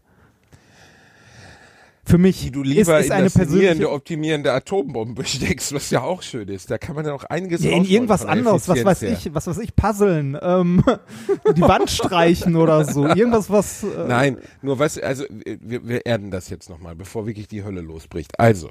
Für 2.07 2.17
mich 2.17 2.39
Die 2.39 2.51
du 2.51 2.63
ist, 2.63 2.69
lieber 2.69 2.99
ist 2.99 3.07
in 3.07 3.11
eine 3.11 3.29
persönliche 3.29 3.91
optimierende 3.91 4.53
Atombombe 4.53 5.25
steckst, 5.25 5.73
was 5.73 5.89
ja 5.89 6.01
auch 6.01 6.21
schön 6.21 6.47
ist. 6.47 6.71
Da 6.71 6.77
kann 6.77 6.95
man 6.95 7.05
ja 7.05 7.13
auch 7.13 7.25
einiges 7.25 7.63
Ja, 7.63 7.71
in 7.71 7.83
irgendwas 7.83 8.25
anderes, 8.25 8.69
was 8.69 8.85
weiß 8.85 9.01
her. 9.01 9.11
ich, 9.11 9.33
was 9.33 9.45
weiß 9.47 9.57
ich, 9.57 9.75
puzzeln, 9.75 10.37
ähm, 10.41 10.83
die 11.55 11.61
Wand 11.61 11.89
streichen 11.89 12.55
oder 12.55 12.85
so. 12.85 13.05
Irgendwas, 13.07 13.49
was. 13.49 13.83
Äh, 13.83 14.07
Nein, 14.07 14.37
nur 14.61 14.79
was, 14.79 14.97
also 14.97 15.25
wir, 15.29 15.85
wir 15.85 16.05
erden 16.05 16.31
das 16.31 16.49
jetzt 16.49 16.69
nochmal, 16.69 16.95
bevor 16.95 17.27
wirklich 17.27 17.49
die 17.49 17.65
Hölle 17.65 17.81
losbricht. 17.81 18.39
Also, 18.39 18.69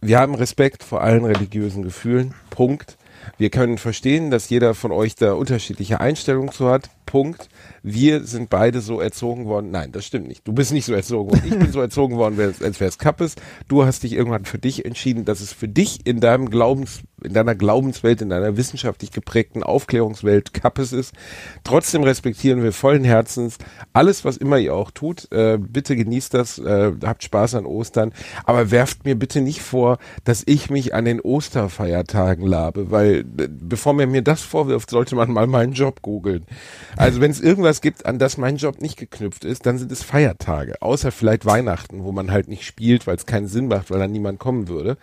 wir 0.00 0.18
haben 0.18 0.34
Respekt 0.34 0.84
vor 0.84 1.02
allen 1.02 1.24
religiösen 1.24 1.82
Gefühlen. 1.82 2.32
Punkt. 2.50 2.96
Wir 3.36 3.50
können 3.50 3.76
verstehen, 3.78 4.30
dass 4.30 4.48
jeder 4.48 4.74
von 4.74 4.90
euch 4.92 5.16
da 5.16 5.32
unterschiedliche 5.34 6.00
Einstellungen 6.00 6.50
zu 6.52 6.70
hat. 6.70 6.88
Punkt. 7.08 7.48
Wir 7.82 8.22
sind 8.24 8.50
beide 8.50 8.82
so 8.82 9.00
erzogen 9.00 9.46
worden. 9.46 9.70
Nein, 9.70 9.92
das 9.92 10.04
stimmt 10.04 10.28
nicht. 10.28 10.46
Du 10.46 10.52
bist 10.52 10.72
nicht 10.72 10.84
so 10.84 10.92
erzogen 10.92 11.30
worden. 11.30 11.42
Ich 11.46 11.58
bin 11.58 11.72
so 11.72 11.80
erzogen 11.88 12.16
worden, 12.18 12.38
als 12.38 12.80
wäre 12.80 12.88
es 12.88 12.98
Kappes. 12.98 13.34
Du 13.66 13.86
hast 13.86 14.02
dich 14.02 14.12
irgendwann 14.12 14.44
für 14.44 14.58
dich 14.58 14.84
entschieden, 14.84 15.24
dass 15.24 15.40
es 15.40 15.54
für 15.54 15.68
dich 15.68 16.06
in 16.06 16.20
deinem 16.20 16.50
Glaubens, 16.50 17.00
in 17.24 17.32
deiner 17.32 17.54
Glaubenswelt, 17.54 18.20
in 18.20 18.28
deiner 18.28 18.58
wissenschaftlich 18.58 19.10
geprägten 19.10 19.62
Aufklärungswelt 19.62 20.52
Kappes 20.52 20.92
ist. 20.92 21.14
Trotzdem 21.64 22.02
respektieren 22.02 22.62
wir 22.62 22.72
vollen 22.72 23.04
Herzens 23.04 23.56
alles, 23.94 24.26
was 24.26 24.36
immer 24.36 24.58
ihr 24.58 24.74
auch 24.74 24.90
tut. 24.90 25.32
Äh, 25.32 25.56
bitte 25.58 25.96
genießt 25.96 26.34
das, 26.34 26.58
äh, 26.58 26.92
habt 27.02 27.24
Spaß 27.24 27.54
an 27.54 27.64
Ostern, 27.64 28.12
aber 28.44 28.70
werft 28.70 29.06
mir 29.06 29.18
bitte 29.18 29.40
nicht 29.40 29.62
vor, 29.62 29.96
dass 30.24 30.42
ich 30.44 30.68
mich 30.68 30.94
an 30.94 31.06
den 31.06 31.22
Osterfeiertagen 31.22 32.46
labe, 32.46 32.90
weil 32.90 33.20
äh, 33.38 33.48
bevor 33.48 33.94
man 33.94 34.10
mir 34.10 34.22
das 34.22 34.42
vorwirft, 34.42 34.90
sollte 34.90 35.16
man 35.16 35.32
mal 35.32 35.46
meinen 35.46 35.72
Job 35.72 36.02
googeln. 36.02 36.44
Also 36.98 37.20
wenn 37.20 37.30
es 37.30 37.40
irgendwas 37.40 37.80
gibt, 37.80 38.06
an 38.06 38.18
das 38.18 38.38
mein 38.38 38.56
Job 38.56 38.80
nicht 38.82 38.96
geknüpft 38.98 39.44
ist, 39.44 39.66
dann 39.66 39.78
sind 39.78 39.92
es 39.92 40.02
Feiertage, 40.02 40.82
außer 40.82 41.12
vielleicht 41.12 41.46
Weihnachten, 41.46 42.02
wo 42.02 42.10
man 42.12 42.30
halt 42.32 42.48
nicht 42.48 42.64
spielt, 42.66 43.06
weil 43.06 43.16
es 43.16 43.24
keinen 43.24 43.46
Sinn 43.46 43.68
macht, 43.68 43.90
weil 43.90 44.00
dann 44.00 44.10
niemand 44.10 44.38
kommen 44.40 44.66
würde. 44.68 44.96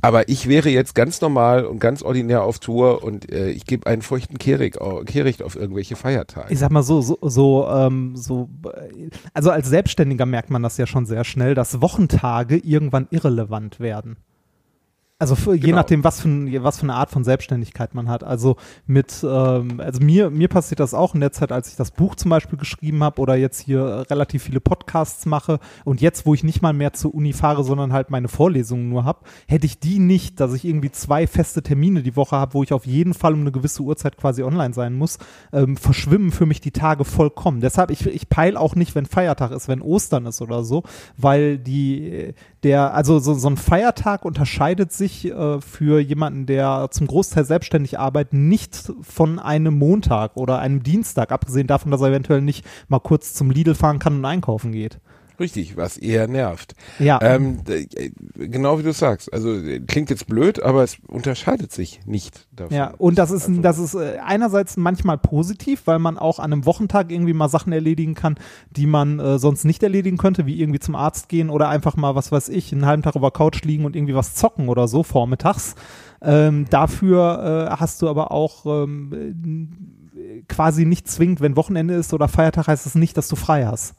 Aber 0.00 0.28
ich 0.28 0.48
wäre 0.48 0.68
jetzt 0.68 0.94
ganz 0.94 1.20
normal 1.20 1.64
und 1.64 1.80
ganz 1.80 2.02
ordinär 2.02 2.42
auf 2.42 2.58
Tour 2.60 3.02
und 3.02 3.32
äh, 3.32 3.50
ich 3.50 3.66
gebe 3.66 3.86
einen 3.88 4.02
feuchten 4.02 4.38
Kehricht, 4.38 4.80
au- 4.80 5.02
Kehricht 5.04 5.42
auf 5.42 5.56
irgendwelche 5.56 5.96
Feiertage. 5.96 6.52
Ich 6.52 6.58
sag 6.60 6.70
mal 6.70 6.82
so, 6.84 7.00
so, 7.00 7.18
so, 7.22 7.68
ähm, 7.68 8.14
so, 8.16 8.48
also 9.34 9.50
als 9.50 9.68
Selbstständiger 9.68 10.24
merkt 10.26 10.50
man 10.50 10.62
das 10.62 10.76
ja 10.76 10.86
schon 10.86 11.04
sehr 11.06 11.24
schnell, 11.24 11.54
dass 11.54 11.80
Wochentage 11.80 12.56
irgendwann 12.58 13.08
irrelevant 13.10 13.80
werden. 13.80 14.16
Also 15.20 15.34
für, 15.34 15.52
je 15.54 15.58
Genau. 15.60 15.78
nachdem, 15.78 16.04
was 16.04 16.20
für, 16.20 16.28
was 16.62 16.76
für 16.78 16.84
eine 16.84 16.94
Art 16.94 17.10
von 17.10 17.24
Selbstständigkeit 17.24 17.92
man 17.92 18.08
hat. 18.08 18.22
Also 18.22 18.54
mit, 18.86 19.12
ähm, 19.28 19.80
also 19.80 20.00
mir, 20.00 20.30
mir 20.30 20.46
passiert 20.46 20.78
das 20.78 20.94
auch 20.94 21.12
in 21.12 21.20
der 21.20 21.32
Zeit, 21.32 21.50
als 21.50 21.68
ich 21.70 21.74
das 21.74 21.90
Buch 21.90 22.14
zum 22.14 22.28
Beispiel 22.30 22.56
geschrieben 22.56 23.02
habe 23.02 23.20
oder 23.20 23.34
jetzt 23.34 23.58
hier 23.58 23.80
äh, 23.80 24.00
relativ 24.02 24.44
viele 24.44 24.60
Podcasts 24.60 25.26
mache 25.26 25.58
und 25.84 26.00
jetzt, 26.00 26.24
wo 26.24 26.34
ich 26.34 26.44
nicht 26.44 26.62
mal 26.62 26.72
mehr 26.72 26.92
zur 26.92 27.12
Uni 27.16 27.32
fahre, 27.32 27.64
sondern 27.64 27.92
halt 27.92 28.10
meine 28.10 28.28
Vorlesungen 28.28 28.88
nur 28.88 29.04
habe, 29.04 29.24
hätte 29.48 29.66
ich 29.66 29.80
die 29.80 29.98
nicht, 29.98 30.38
dass 30.38 30.54
ich 30.54 30.64
irgendwie 30.64 30.92
zwei 30.92 31.26
feste 31.26 31.64
Termine 31.64 32.04
die 32.04 32.14
Woche 32.14 32.36
habe, 32.36 32.54
wo 32.54 32.62
ich 32.62 32.72
auf 32.72 32.86
jeden 32.86 33.12
Fall 33.12 33.34
um 33.34 33.40
eine 33.40 33.50
gewisse 33.50 33.82
Uhrzeit 33.82 34.18
quasi 34.18 34.44
online 34.44 34.72
sein 34.72 34.94
muss, 34.94 35.18
ähm, 35.52 35.76
verschwimmen 35.76 36.30
für 36.30 36.46
mich 36.46 36.60
die 36.60 36.70
Tage 36.70 37.04
vollkommen. 37.04 37.60
Deshalb, 37.60 37.90
ich, 37.90 38.06
ich 38.06 38.28
peile 38.28 38.60
auch 38.60 38.76
nicht, 38.76 38.94
wenn 38.94 39.04
Feiertag 39.06 39.50
ist, 39.50 39.66
wenn 39.66 39.82
Ostern 39.82 40.26
ist 40.26 40.40
oder 40.42 40.62
so, 40.62 40.84
weil 41.16 41.58
die, 41.58 42.34
der, 42.62 42.94
also 42.94 43.18
so, 43.18 43.34
so 43.34 43.48
ein 43.48 43.56
Feiertag 43.56 44.24
unterscheidet 44.24 44.92
sich 44.92 45.07
äh, 45.24 45.60
für 45.60 46.00
jemanden, 46.00 46.46
der 46.46 46.88
zum 46.90 47.06
Großteil 47.06 47.44
selbstständig 47.44 47.98
arbeitet, 47.98 48.34
nicht 48.34 48.92
von 49.02 49.38
einem 49.38 49.78
Montag 49.78 50.36
oder 50.36 50.58
einem 50.58 50.82
Dienstag, 50.82 51.32
abgesehen 51.32 51.66
davon, 51.66 51.90
dass 51.90 52.00
er 52.00 52.08
eventuell 52.08 52.42
nicht 52.42 52.64
mal 52.88 53.00
kurz 53.00 53.34
zum 53.34 53.50
Lidl 53.50 53.74
fahren 53.74 53.98
kann 53.98 54.16
und 54.16 54.24
einkaufen 54.24 54.72
geht. 54.72 55.00
Richtig, 55.40 55.76
was 55.76 55.96
eher 55.98 56.26
nervt. 56.26 56.74
Ja. 56.98 57.20
Ähm, 57.22 57.60
äh, 57.68 58.10
genau 58.34 58.78
wie 58.78 58.82
du 58.82 58.92
sagst. 58.92 59.32
Also 59.32 59.52
äh, 59.54 59.78
klingt 59.80 60.10
jetzt 60.10 60.26
blöd, 60.26 60.62
aber 60.62 60.82
es 60.82 60.96
unterscheidet 61.06 61.70
sich 61.72 62.00
nicht 62.06 62.46
davon. 62.54 62.76
Ja, 62.76 62.94
und 62.98 63.18
das 63.18 63.30
ist, 63.30 63.46
Also- 63.48 63.60
das 63.62 63.78
ist 63.78 63.94
äh, 63.94 64.18
einerseits 64.24 64.76
manchmal 64.76 65.16
positiv, 65.18 65.82
weil 65.86 65.98
man 66.00 66.18
auch 66.18 66.38
an 66.40 66.52
einem 66.52 66.66
Wochentag 66.66 67.12
irgendwie 67.12 67.34
mal 67.34 67.48
Sachen 67.48 67.72
erledigen 67.72 68.14
kann, 68.14 68.34
die 68.70 68.86
man 68.86 69.20
äh, 69.20 69.38
sonst 69.38 69.64
nicht 69.64 69.82
erledigen 69.82 70.16
könnte, 70.16 70.44
wie 70.46 70.60
irgendwie 70.60 70.80
zum 70.80 70.96
Arzt 70.96 71.28
gehen 71.28 71.50
oder 71.50 71.68
einfach 71.68 71.96
mal, 71.96 72.14
was 72.16 72.32
weiß 72.32 72.48
ich, 72.48 72.72
einen 72.72 72.86
halben 72.86 73.02
Tag 73.02 73.12
der 73.12 73.30
Couch 73.30 73.62
liegen 73.62 73.84
und 73.84 73.94
irgendwie 73.94 74.14
was 74.14 74.34
zocken 74.34 74.68
oder 74.68 74.88
so 74.88 75.02
vormittags. 75.02 75.74
Ähm, 76.20 76.66
dafür 76.68 77.68
äh, 77.70 77.76
hast 77.76 78.02
du 78.02 78.08
aber 78.08 78.32
auch 78.32 78.66
ähm, 78.66 79.12
äh, 80.16 80.42
quasi 80.48 80.84
nicht 80.84 81.06
zwingend, 81.08 81.40
wenn 81.40 81.56
Wochenende 81.56 81.94
ist 81.94 82.12
oder 82.12 82.26
Feiertag, 82.26 82.66
heißt 82.66 82.86
es 82.86 82.96
nicht, 82.96 83.16
dass 83.16 83.28
du 83.28 83.36
frei 83.36 83.66
hast. 83.66 83.94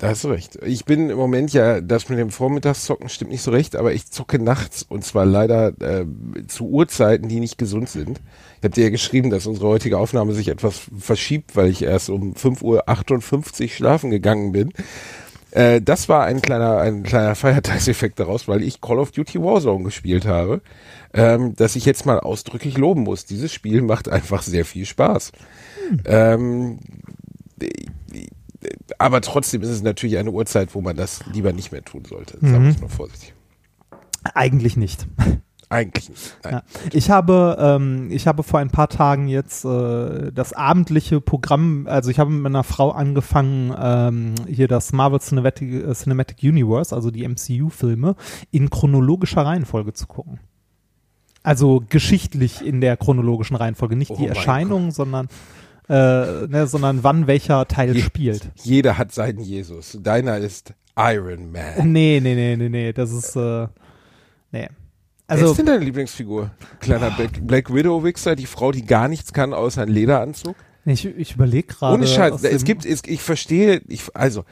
Da 0.00 0.08
hast 0.08 0.24
du 0.24 0.28
recht. 0.28 0.58
Ich 0.64 0.86
bin 0.86 1.10
im 1.10 1.18
Moment 1.18 1.52
ja, 1.52 1.82
das 1.82 2.08
mit 2.08 2.18
dem 2.18 2.30
Vormittagszocken 2.30 3.10
stimmt 3.10 3.32
nicht 3.32 3.42
so 3.42 3.50
recht, 3.50 3.76
aber 3.76 3.92
ich 3.92 4.10
zocke 4.10 4.38
nachts 4.38 4.82
und 4.82 5.04
zwar 5.04 5.26
leider 5.26 5.74
äh, 5.82 6.06
zu 6.48 6.70
Uhrzeiten, 6.70 7.28
die 7.28 7.38
nicht 7.38 7.58
gesund 7.58 7.90
sind. 7.90 8.18
Ich 8.58 8.64
habe 8.64 8.74
dir 8.74 8.84
ja 8.84 8.90
geschrieben, 8.90 9.28
dass 9.28 9.46
unsere 9.46 9.68
heutige 9.68 9.98
Aufnahme 9.98 10.32
sich 10.32 10.48
etwas 10.48 10.88
verschiebt, 10.98 11.54
weil 11.54 11.68
ich 11.68 11.82
erst 11.82 12.08
um 12.08 12.32
5.58 12.32 13.62
Uhr 13.62 13.68
schlafen 13.68 14.10
gegangen 14.10 14.52
bin. 14.52 14.72
Äh, 15.50 15.82
das 15.82 16.08
war 16.08 16.24
ein 16.24 16.40
kleiner, 16.40 16.78
ein 16.78 17.02
kleiner 17.02 17.34
Feiertagseffekt 17.34 18.18
daraus, 18.18 18.48
weil 18.48 18.62
ich 18.62 18.80
Call 18.80 19.00
of 19.00 19.10
Duty 19.10 19.38
Warzone 19.42 19.84
gespielt 19.84 20.24
habe, 20.24 20.62
ähm, 21.12 21.54
dass 21.56 21.76
ich 21.76 21.84
jetzt 21.84 22.06
mal 22.06 22.20
ausdrücklich 22.20 22.78
loben 22.78 23.02
muss. 23.02 23.26
Dieses 23.26 23.52
Spiel 23.52 23.82
macht 23.82 24.08
einfach 24.08 24.40
sehr 24.40 24.64
viel 24.64 24.86
Spaß. 24.86 25.32
Ähm, 26.06 26.78
aber 28.98 29.20
trotzdem 29.20 29.62
ist 29.62 29.68
es 29.68 29.82
natürlich 29.82 30.18
eine 30.18 30.30
Uhrzeit, 30.30 30.74
wo 30.74 30.80
man 30.80 30.96
das 30.96 31.24
lieber 31.32 31.52
nicht 31.52 31.72
mehr 31.72 31.84
tun 31.84 32.04
sollte. 32.04 32.38
Sagen 32.40 32.64
wir 32.64 32.70
es 32.70 32.80
mal 32.80 32.88
vorsichtig. 32.88 33.34
Eigentlich 34.34 34.76
nicht. 34.76 35.06
Eigentlich 35.72 36.08
nicht. 36.08 36.36
Ja. 36.44 36.62
Ich 36.92 37.10
habe, 37.10 37.56
ähm, 37.60 38.10
ich 38.10 38.26
habe 38.26 38.42
vor 38.42 38.58
ein 38.58 38.70
paar 38.70 38.88
Tagen 38.88 39.28
jetzt 39.28 39.64
äh, 39.64 40.32
das 40.32 40.52
abendliche 40.52 41.20
Programm, 41.20 41.86
also 41.88 42.10
ich 42.10 42.18
habe 42.18 42.30
mit 42.30 42.42
meiner 42.42 42.64
Frau 42.64 42.90
angefangen, 42.90 43.72
ähm, 43.80 44.34
hier 44.48 44.66
das 44.66 44.92
Marvel 44.92 45.20
Cinematic, 45.20 45.72
äh, 45.72 45.94
Cinematic 45.94 46.38
Universe, 46.42 46.94
also 46.94 47.12
die 47.12 47.22
MCU-Filme, 47.26 48.16
in 48.50 48.68
chronologischer 48.68 49.46
Reihenfolge 49.46 49.92
zu 49.92 50.08
gucken. 50.08 50.40
Also 51.44 51.84
geschichtlich 51.88 52.66
in 52.66 52.80
der 52.80 52.96
chronologischen 52.96 53.56
Reihenfolge, 53.56 53.94
nicht 53.94 54.10
Oh 54.10 54.16
die 54.16 54.26
Erscheinung, 54.26 54.90
sondern 54.90 55.28
äh, 55.90 56.46
ne, 56.46 56.66
sondern 56.66 57.02
wann 57.02 57.26
welcher 57.26 57.66
Teil 57.66 57.96
Je- 57.96 58.02
spielt. 58.02 58.50
Jeder 58.62 58.96
hat 58.96 59.12
seinen 59.12 59.40
Jesus. 59.40 59.98
Deiner 60.00 60.38
ist 60.38 60.72
Iron 60.96 61.50
Man. 61.50 61.92
Nee, 61.92 62.20
nee, 62.22 62.34
nee, 62.34 62.56
nee, 62.56 62.68
nee, 62.68 62.92
das 62.92 63.10
ist, 63.12 63.34
äh, 63.36 63.66
nee. 64.52 64.68
Wer 64.68 64.68
Also, 65.26 65.50
ist 65.50 65.58
denn 65.58 65.66
deine 65.66 65.84
Lieblingsfigur? 65.84 66.50
Kleiner 66.80 67.10
Black, 67.10 67.46
Black 67.46 67.74
Widow 67.74 68.02
Wichser, 68.04 68.36
die 68.36 68.46
Frau, 68.46 68.72
die 68.72 68.84
gar 68.84 69.08
nichts 69.08 69.32
kann 69.32 69.52
außer 69.52 69.82
einen 69.82 69.92
Lederanzug? 69.92 70.54
ich, 70.84 71.04
ich 71.04 71.34
überlege 71.34 71.68
gerade. 71.68 71.94
Ohne 71.94 72.06
Scheiß, 72.06 72.42
es 72.44 72.64
gibt, 72.64 72.84
es, 72.84 73.02
ich 73.06 73.20
verstehe, 73.22 73.80
ich, 73.88 74.04
also, 74.14 74.44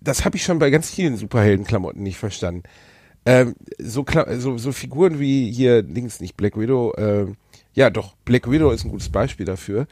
das 0.00 0.24
habe 0.24 0.36
ich 0.36 0.44
schon 0.44 0.58
bei 0.58 0.70
ganz 0.70 0.90
vielen 0.90 1.16
Superheldenklamotten 1.16 2.02
nicht 2.02 2.16
verstanden. 2.18 2.62
Ähm, 3.26 3.54
so, 3.78 4.04
so, 4.38 4.56
so 4.56 4.72
Figuren 4.72 5.18
wie 5.20 5.50
hier 5.52 5.82
links 5.82 6.20
nicht 6.20 6.36
Black 6.38 6.58
Widow, 6.58 6.94
ähm, 6.96 7.36
ja 7.74 7.90
doch, 7.90 8.16
Black 8.24 8.50
Widow 8.50 8.70
ist 8.70 8.84
ein 8.84 8.90
gutes 8.90 9.10
Beispiel 9.10 9.44
dafür. 9.44 9.86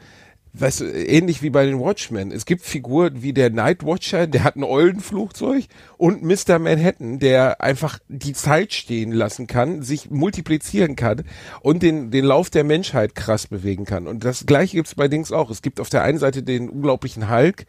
Weißt 0.59 0.79
du, 0.79 0.85
ähnlich 0.85 1.43
wie 1.43 1.51
bei 1.51 1.65
den 1.65 1.79
Watchmen. 1.79 2.31
Es 2.31 2.45
gibt 2.45 2.63
Figuren 2.63 3.21
wie 3.21 3.33
der 3.33 3.51
Night 3.51 3.85
Watcher, 3.85 4.25
der 4.25 4.43
hat 4.43 4.55
ein 4.55 4.63
Eulenflugzeug 4.63 5.65
und 5.97 6.23
Mr. 6.23 6.57
Manhattan, 6.57 7.19
der 7.19 7.61
einfach 7.61 7.99
die 8.07 8.33
Zeit 8.33 8.73
stehen 8.73 9.11
lassen 9.11 9.45
kann, 9.45 9.83
sich 9.83 10.09
multiplizieren 10.09 10.95
kann 10.95 11.23
und 11.61 11.83
den, 11.83 12.09
den 12.09 12.25
Lauf 12.25 12.49
der 12.49 12.63
Menschheit 12.63 13.13
krass 13.13 13.45
bewegen 13.45 13.85
kann. 13.85 14.07
Und 14.07 14.25
das 14.25 14.45
gleiche 14.47 14.77
gibt's 14.77 14.95
bei 14.95 15.07
Dings 15.07 15.31
auch. 15.31 15.51
Es 15.51 15.61
gibt 15.61 15.79
auf 15.79 15.89
der 15.89 16.03
einen 16.03 16.17
Seite 16.17 16.41
den 16.41 16.69
unglaublichen 16.69 17.29
Hulk 17.29 17.65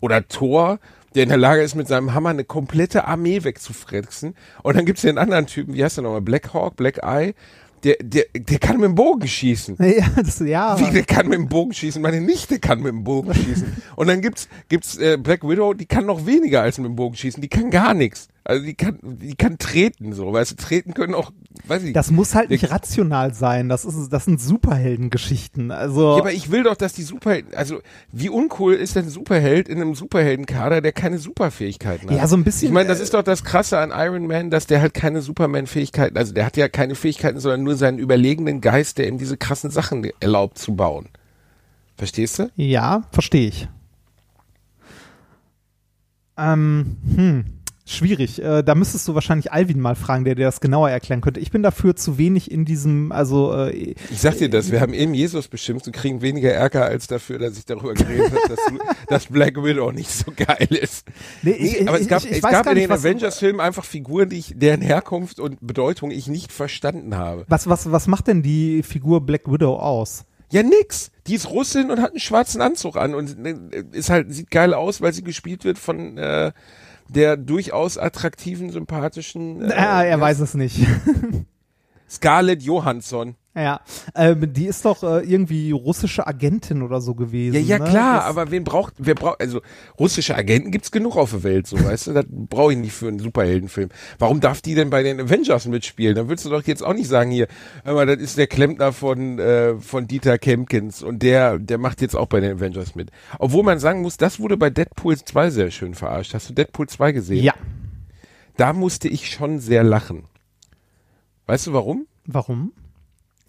oder 0.00 0.26
Thor, 0.26 0.78
der 1.14 1.24
in 1.24 1.28
der 1.28 1.38
Lage 1.38 1.62
ist, 1.62 1.74
mit 1.74 1.88
seinem 1.88 2.14
Hammer 2.14 2.30
eine 2.30 2.44
komplette 2.44 3.04
Armee 3.04 3.44
wegzufretzen. 3.44 4.34
Und 4.62 4.76
dann 4.76 4.86
gibt's 4.86 5.02
den 5.02 5.18
anderen 5.18 5.46
Typen, 5.46 5.74
wie 5.74 5.84
heißt 5.84 5.96
der 5.96 6.04
nochmal? 6.04 6.22
Black 6.22 6.54
Hawk, 6.54 6.76
Black 6.76 6.98
Eye. 7.02 7.34
Der, 7.84 7.96
der, 8.02 8.24
der 8.34 8.58
kann 8.58 8.76
mit 8.76 8.84
dem 8.84 8.94
Bogen 8.94 9.26
schießen. 9.26 9.76
Ja, 9.80 10.06
das, 10.16 10.38
ja. 10.40 10.78
Wie, 10.78 10.92
der 10.92 11.04
kann 11.04 11.28
mit 11.28 11.38
dem 11.38 11.48
Bogen 11.48 11.72
schießen? 11.72 12.00
Meine 12.00 12.20
Nichte 12.20 12.58
kann 12.58 12.78
mit 12.78 12.92
dem 12.92 13.04
Bogen 13.04 13.34
schießen. 13.34 13.82
Und 13.96 14.08
dann 14.08 14.20
gibt's, 14.20 14.48
gibt's 14.68 14.96
äh, 14.98 15.16
Black 15.16 15.42
Widow, 15.48 15.74
die 15.74 15.86
kann 15.86 16.06
noch 16.06 16.26
weniger 16.26 16.62
als 16.62 16.78
mit 16.78 16.86
dem 16.86 16.96
Bogen 16.96 17.16
schießen. 17.16 17.40
Die 17.40 17.48
kann 17.48 17.70
gar 17.70 17.94
nichts. 17.94 18.28
Also 18.50 18.64
die 18.64 18.74
kann, 18.74 18.98
die 19.02 19.36
kann 19.36 19.58
treten 19.58 20.12
so. 20.12 20.32
Weißt 20.32 20.50
du, 20.50 20.56
treten 20.56 20.92
können 20.92 21.14
auch, 21.14 21.30
weiß 21.68 21.84
ich. 21.84 21.92
Das 21.92 22.10
muss 22.10 22.34
halt 22.34 22.50
Der- 22.50 22.56
nicht 22.56 22.70
rational 22.70 23.32
sein. 23.32 23.68
Das 23.68 23.84
ist, 23.84 24.08
das 24.12 24.24
sind 24.24 24.40
Superheldengeschichten. 24.40 25.70
Also, 25.70 26.14
Ja, 26.16 26.18
aber 26.18 26.32
ich 26.32 26.50
will 26.50 26.64
doch, 26.64 26.74
dass 26.74 26.92
die 26.92 27.02
Superhelden, 27.04 27.54
also 27.54 27.78
wie 28.10 28.28
uncool 28.28 28.74
ist 28.74 28.96
denn 28.96 29.04
ein 29.04 29.08
Superheld 29.10 29.68
in 29.68 29.80
einem 29.80 29.94
Superheldenkader, 29.94 30.80
der 30.80 30.90
keine 30.92 31.18
Superfähigkeiten 31.18 32.10
hat? 32.10 32.16
Ja, 32.16 32.26
so 32.26 32.36
ein 32.36 32.42
bisschen, 32.42 32.66
Ich 32.68 32.74
meine, 32.74 32.88
das 32.88 32.98
äh, 32.98 33.04
ist 33.04 33.14
doch 33.14 33.22
das 33.22 33.44
Krasse 33.44 33.78
an 33.78 33.92
Iron 33.94 34.26
Man, 34.26 34.50
dass 34.50 34.66
der 34.66 34.80
halt 34.80 34.94
keine 34.94 35.22
Superman-Fähigkeiten, 35.22 36.16
also 36.18 36.34
der 36.34 36.44
hat 36.44 36.56
ja 36.56 36.68
keine 36.68 36.96
Fähigkeiten, 36.96 37.38
sondern 37.38 37.62
nur 37.62 37.76
seinen 37.76 37.98
überlegenen 38.00 38.60
Geist, 38.60 38.98
der 38.98 39.06
ihm 39.06 39.18
diese 39.18 39.36
krassen 39.36 39.70
Sachen 39.70 40.10
erlaubt 40.18 40.58
zu 40.58 40.74
bauen. 40.74 41.08
Verstehst 41.96 42.40
du? 42.40 42.50
ja, 42.56 43.02
verstehe 43.12 43.46
ich. 43.48 43.68
Ähm, 46.38 46.96
hm, 47.14 47.44
schwierig. 47.94 48.42
Äh, 48.42 48.62
da 48.62 48.74
müsstest 48.74 49.06
du 49.08 49.14
wahrscheinlich 49.14 49.52
Alvin 49.52 49.80
mal 49.80 49.94
fragen, 49.94 50.24
der 50.24 50.34
dir 50.34 50.44
das 50.46 50.60
genauer 50.60 50.90
erklären 50.90 51.20
könnte. 51.20 51.40
Ich 51.40 51.50
bin 51.50 51.62
dafür 51.62 51.96
zu 51.96 52.18
wenig 52.18 52.50
in 52.50 52.64
diesem, 52.64 53.12
also 53.12 53.52
äh, 53.54 53.94
Ich 54.10 54.20
sag 54.20 54.38
dir 54.38 54.48
das, 54.50 54.70
wir 54.70 54.80
haben 54.80 54.94
eben 54.94 55.14
Jesus 55.14 55.48
beschimpft 55.48 55.86
und 55.86 55.92
kriegen 55.92 56.22
weniger 56.22 56.52
Ärger 56.52 56.84
als 56.84 57.06
dafür, 57.06 57.38
dass 57.38 57.58
ich 57.58 57.64
darüber 57.66 57.94
geredet 57.94 58.30
habe, 58.32 58.48
dass, 58.48 58.60
dass 59.08 59.26
Black 59.26 59.56
Widow 59.62 59.92
nicht 59.92 60.10
so 60.10 60.32
geil 60.34 60.68
ist. 60.70 61.06
nee, 61.42 61.50
ich, 61.52 61.80
Nee, 61.80 61.88
aber 61.88 61.96
es 61.96 62.02
ich- 62.02 62.08
gab, 62.08 62.24
ich, 62.24 62.32
es 62.32 62.42
gab 62.42 62.66
in 62.68 62.74
den 62.76 62.90
Avengers-Filmen 62.90 63.60
einfach 63.60 63.84
Figuren, 63.84 64.28
die 64.28 64.38
ich, 64.38 64.54
deren 64.56 64.80
Herkunft 64.80 65.40
und 65.40 65.58
Bedeutung 65.60 66.10
ich 66.10 66.26
nicht 66.28 66.52
verstanden 66.52 67.16
habe. 67.16 67.44
was, 67.48 67.68
was, 67.68 67.90
was 67.90 68.06
macht 68.06 68.26
denn 68.28 68.42
die 68.42 68.82
Figur 68.82 69.20
Black 69.26 69.50
Widow 69.50 69.76
aus? 69.76 70.24
Ja, 70.52 70.64
nix. 70.64 71.12
Die 71.28 71.34
ist 71.36 71.48
Russin 71.48 71.92
und 71.92 72.00
hat 72.00 72.10
einen 72.10 72.18
schwarzen 72.18 72.60
Anzug 72.60 72.96
an 72.96 73.14
und 73.14 73.36
äh, 73.46 73.84
ist 73.92 74.10
halt, 74.10 74.34
sieht 74.34 74.50
geil 74.50 74.74
aus, 74.74 75.00
weil 75.00 75.12
sie 75.12 75.22
gespielt 75.22 75.64
wird 75.64 75.78
von 75.78 76.18
äh, 76.18 76.50
der 77.14 77.36
durchaus 77.36 77.98
attraktiven, 77.98 78.70
sympathischen 78.70 79.70
äh, 79.70 79.74
Ah, 79.74 80.04
er 80.04 80.20
weiß 80.20 80.40
es 80.40 80.54
nicht. 80.54 80.78
Scarlett 82.08 82.62
Johansson. 82.62 83.36
Ja, 83.52 83.80
ähm, 84.14 84.52
die 84.52 84.66
ist 84.66 84.84
doch 84.84 85.02
äh, 85.02 85.24
irgendwie 85.28 85.72
russische 85.72 86.24
Agentin 86.26 86.82
oder 86.82 87.00
so 87.00 87.14
gewesen. 87.16 87.54
Ja, 87.54 87.60
ja 87.60 87.78
ne? 87.80 87.90
klar, 87.90 88.16
Das- 88.18 88.24
aber 88.26 88.50
wen 88.52 88.62
braucht, 88.62 88.94
wer 88.98 89.16
braucht, 89.16 89.40
also 89.40 89.60
russische 89.98 90.36
Agenten 90.36 90.70
gibt's 90.70 90.92
genug 90.92 91.16
auf 91.16 91.30
der 91.32 91.42
Welt, 91.42 91.66
so 91.66 91.82
weißt 91.82 92.06
du, 92.06 92.12
das 92.12 92.26
brauche 92.28 92.72
ich 92.72 92.78
nicht 92.78 92.92
für 92.92 93.08
einen 93.08 93.18
Superheldenfilm. 93.18 93.88
Warum 94.20 94.40
darf 94.40 94.60
die 94.62 94.76
denn 94.76 94.88
bei 94.90 95.02
den 95.02 95.20
Avengers 95.20 95.66
mitspielen? 95.66 96.14
Dann 96.14 96.28
würdest 96.28 96.46
du 96.46 96.50
doch 96.50 96.62
jetzt 96.62 96.82
auch 96.84 96.94
nicht 96.94 97.08
sagen 97.08 97.32
hier, 97.32 97.48
hör 97.82 97.94
mal, 97.94 98.06
das 98.06 98.18
ist 98.18 98.38
der 98.38 98.46
Klempner 98.46 98.92
von 98.92 99.38
äh, 99.40 99.74
von 99.80 100.06
Dieter 100.06 100.38
Kempkins 100.38 101.02
und 101.02 101.22
der 101.22 101.58
der 101.58 101.78
macht 101.78 102.02
jetzt 102.02 102.14
auch 102.14 102.26
bei 102.26 102.38
den 102.38 102.56
Avengers 102.56 102.94
mit. 102.94 103.10
Obwohl 103.40 103.64
man 103.64 103.80
sagen 103.80 104.02
muss, 104.02 104.16
das 104.16 104.38
wurde 104.38 104.56
bei 104.56 104.70
Deadpool 104.70 105.16
2 105.18 105.50
sehr 105.50 105.70
schön 105.72 105.94
verarscht. 105.94 106.34
Hast 106.34 106.48
du 106.48 106.54
Deadpool 106.54 106.88
2 106.88 107.10
gesehen? 107.12 107.42
Ja. 107.42 107.54
Da 108.56 108.72
musste 108.72 109.08
ich 109.08 109.28
schon 109.30 109.58
sehr 109.58 109.82
lachen. 109.82 110.24
Weißt 111.46 111.66
du 111.66 111.72
warum? 111.72 112.06
Warum? 112.26 112.72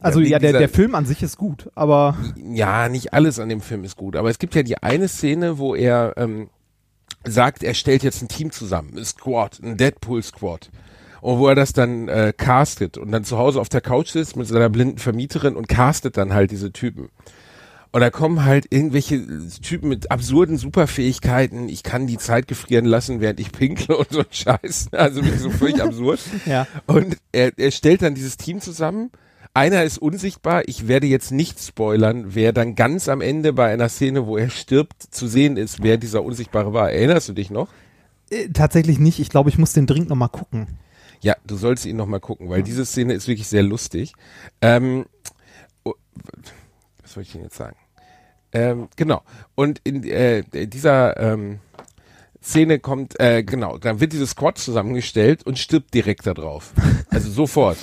Also 0.02 0.20
ja, 0.20 0.40
der, 0.40 0.50
dieser- 0.50 0.60
der 0.60 0.70
Film 0.70 0.96
an 0.96 1.06
sich 1.06 1.22
ist 1.24 1.38
gut, 1.38 1.70
aber 1.76 2.18
Ja, 2.36 2.90
nicht 2.90 3.14
alles 3.14 3.40
an 3.40 3.50
dem 3.50 3.62
Film 3.62 3.84
ist 3.84 3.96
gut, 3.98 4.16
aber 4.16 4.30
es 4.30 4.40
gibt 4.40 4.56
ja 4.56 4.64
die 4.64 4.78
eine 4.78 5.08
Szene, 5.08 5.58
wo 5.58 5.76
er 5.76 6.14
ähm, 6.18 6.50
sagt, 7.26 7.64
er 7.64 7.74
stellt 7.74 8.04
jetzt 8.04 8.22
ein 8.22 8.28
Team 8.28 8.52
zusammen, 8.52 8.98
ein 8.98 9.06
Squad, 9.06 9.60
ein 9.64 9.78
Deadpool-Squad. 9.78 10.70
Und 11.22 11.38
wo 11.38 11.48
er 11.48 11.54
das 11.54 11.72
dann 11.72 12.08
äh, 12.08 12.34
castet 12.36 12.98
und 12.98 13.12
dann 13.12 13.24
zu 13.24 13.38
Hause 13.38 13.62
auf 13.62 13.70
der 13.70 13.82
Couch 13.82 14.10
sitzt 14.10 14.36
mit 14.38 14.48
seiner 14.48 14.70
blinden 14.70 14.98
Vermieterin 14.98 15.56
und 15.56 15.68
castet 15.68 16.18
dann 16.18 16.34
halt 16.34 16.50
diese 16.50 16.72
Typen. 16.72 17.10
Und 17.92 18.02
da 18.02 18.10
kommen 18.10 18.44
halt 18.44 18.66
irgendwelche 18.72 19.22
Typen 19.62 19.90
mit 19.90 20.10
absurden 20.10 20.58
Superfähigkeiten. 20.58 21.70
Ich 21.70 21.84
kann 21.84 22.08
die 22.08 22.18
Zeit 22.18 22.48
gefrieren 22.48 22.86
lassen, 22.86 23.22
während 23.22 23.40
ich 23.40 23.52
pinkle 23.52 23.98
und 23.98 24.10
so 24.10 24.20
ein 24.22 24.26
Scheiß. 24.32 24.88
Also 24.94 25.22
wirklich 25.24 25.42
so 25.42 25.52
völlig 25.52 25.80
absurd. 25.84 26.20
ja. 26.48 26.66
Und 26.88 27.18
er, 27.32 27.52
er 27.56 27.70
stellt 27.70 28.02
dann 28.02 28.16
dieses 28.16 28.38
Team 28.38 28.60
zusammen. 28.62 29.12
Einer 29.54 29.84
ist 29.84 29.98
unsichtbar. 29.98 30.64
Ich 30.68 30.88
werde 30.88 31.08
jetzt 31.08 31.32
nicht 31.32 31.60
spoilern, 31.60 32.36
wer 32.36 32.54
dann 32.54 32.76
ganz 32.76 33.10
am 33.10 33.20
Ende 33.20 33.52
bei 33.52 33.72
einer 33.72 33.90
Szene, 33.90 34.26
wo 34.26 34.38
er 34.38 34.50
stirbt, 34.50 35.04
zu 35.04 35.28
sehen 35.28 35.58
ist, 35.58 35.84
wer 35.84 35.98
dieser 35.98 36.24
Unsichtbare 36.24 36.74
war. 36.74 36.92
Erinnerst 36.92 37.28
du 37.30 37.34
dich 37.34 37.50
noch? 37.50 37.68
Äh, 38.30 38.48
tatsächlich 38.50 38.98
nicht. 38.98 39.20
Ich 39.20 39.30
glaube, 39.30 39.50
ich 39.50 39.58
muss 39.58 39.74
den 39.74 39.88
dringend 39.88 40.10
nochmal 40.10 40.30
gucken. 40.30 40.80
Ja, 41.20 41.36
du 41.46 41.58
sollst 41.58 41.86
ihn 41.86 41.98
noch 41.98 42.08
mal 42.08 42.22
gucken, 42.22 42.50
weil 42.50 42.64
diese 42.64 42.86
Szene 42.86 43.14
ist 43.14 43.28
wirklich 43.28 43.48
sehr 43.48 43.62
lustig. 43.62 44.14
Ähm, 44.62 45.06
oh, 45.84 45.94
was 47.02 47.14
soll 47.14 47.24
ich 47.24 47.34
denn 47.34 47.44
jetzt 47.44 47.58
sagen? 47.58 47.76
Ähm, 48.54 48.88
genau. 48.96 49.22
Und 49.56 49.82
in 49.84 50.04
äh, 50.06 50.44
dieser 50.68 51.18
ähm, 51.18 51.60
Szene 52.42 52.80
kommt, 52.80 53.20
äh, 53.20 53.44
genau, 53.44 53.78
dann 53.78 54.00
wird 54.00 54.14
dieses 54.14 54.32
Squad 54.32 54.58
zusammengestellt 54.58 55.46
und 55.46 55.60
stirbt 55.60 55.94
direkt 55.94 56.26
da 56.26 56.34
drauf. 56.34 56.74
Also 57.14 57.30
sofort. 57.30 57.78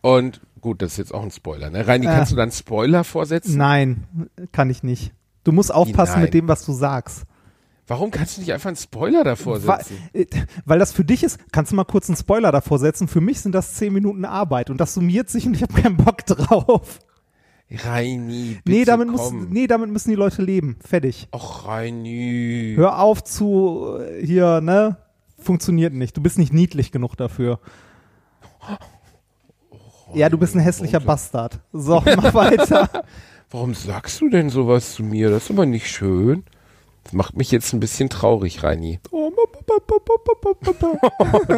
Und 0.00 0.40
gut, 0.60 0.82
das 0.82 0.92
ist 0.92 0.98
jetzt 0.98 1.14
auch 1.14 1.22
ein 1.22 1.30
Spoiler. 1.30 1.70
Ne? 1.70 1.86
Reini, 1.86 2.06
Äh. 2.06 2.10
kannst 2.10 2.32
du 2.32 2.36
dann 2.36 2.50
Spoiler 2.52 3.04
vorsetzen? 3.04 3.56
Nein, 3.56 4.06
kann 4.52 4.70
ich 4.70 4.82
nicht. 4.82 5.12
Du 5.44 5.52
musst 5.52 5.72
aufpassen 5.72 6.14
nein? 6.16 6.22
mit 6.24 6.34
dem, 6.34 6.48
was 6.48 6.64
du 6.64 6.72
sagst. 6.72 7.24
Warum 7.86 8.10
kannst 8.12 8.36
du 8.36 8.42
nicht 8.42 8.52
einfach 8.52 8.68
einen 8.68 8.76
Spoiler 8.76 9.24
davor 9.24 9.66
Weil, 9.66 9.78
setzen? 9.84 9.98
äh, 10.12 10.26
weil 10.64 10.78
das 10.78 10.92
für 10.92 11.04
dich 11.04 11.24
ist, 11.24 11.40
kannst 11.50 11.72
du 11.72 11.76
mal 11.76 11.84
kurz 11.84 12.08
einen 12.08 12.16
Spoiler 12.16 12.52
davor 12.52 12.78
setzen. 12.78 13.08
Für 13.08 13.20
mich 13.20 13.40
sind 13.40 13.52
das 13.52 13.74
zehn 13.74 13.92
Minuten 13.92 14.24
Arbeit 14.24 14.70
und 14.70 14.80
das 14.80 14.94
summiert 14.94 15.28
sich 15.28 15.46
und 15.46 15.54
ich 15.54 15.62
habe 15.62 15.72
keinen 15.74 15.96
Bock 15.96 16.24
drauf. 16.26 17.00
Reini, 17.72 18.58
bitte 18.64 18.78
nee, 18.78 18.84
damit 18.84 19.08
muss, 19.08 19.20
komm. 19.20 19.48
nee, 19.50 19.66
damit 19.66 19.90
müssen 19.90 20.10
die 20.10 20.16
Leute 20.16 20.42
leben. 20.42 20.76
Fertig. 20.84 21.28
Och, 21.32 21.66
Reini. 21.68 22.74
Hör 22.76 22.98
auf 23.00 23.22
zu 23.24 23.96
äh, 24.00 24.24
hier, 24.24 24.60
ne? 24.60 24.96
Funktioniert 25.38 25.92
nicht. 25.94 26.16
Du 26.16 26.20
bist 26.20 26.36
nicht 26.38 26.52
niedlich 26.52 26.92
genug 26.92 27.16
dafür. 27.16 27.60
Ja, 30.14 30.28
du 30.28 30.38
bist 30.38 30.54
ein 30.54 30.60
hässlicher 30.60 31.00
Bastard. 31.00 31.60
So, 31.72 32.02
mach 32.16 32.34
weiter. 32.34 33.04
Warum 33.50 33.74
sagst 33.74 34.20
du 34.20 34.28
denn 34.28 34.50
sowas 34.50 34.94
zu 34.94 35.02
mir? 35.02 35.30
Das 35.30 35.44
ist 35.44 35.50
aber 35.50 35.66
nicht 35.66 35.88
schön. 35.88 36.44
Das 37.04 37.12
macht 37.14 37.36
mich 37.36 37.50
jetzt 37.50 37.72
ein 37.72 37.80
bisschen 37.80 38.08
traurig, 38.10 38.62
Reini. 38.62 39.00
Oh, 39.10 39.32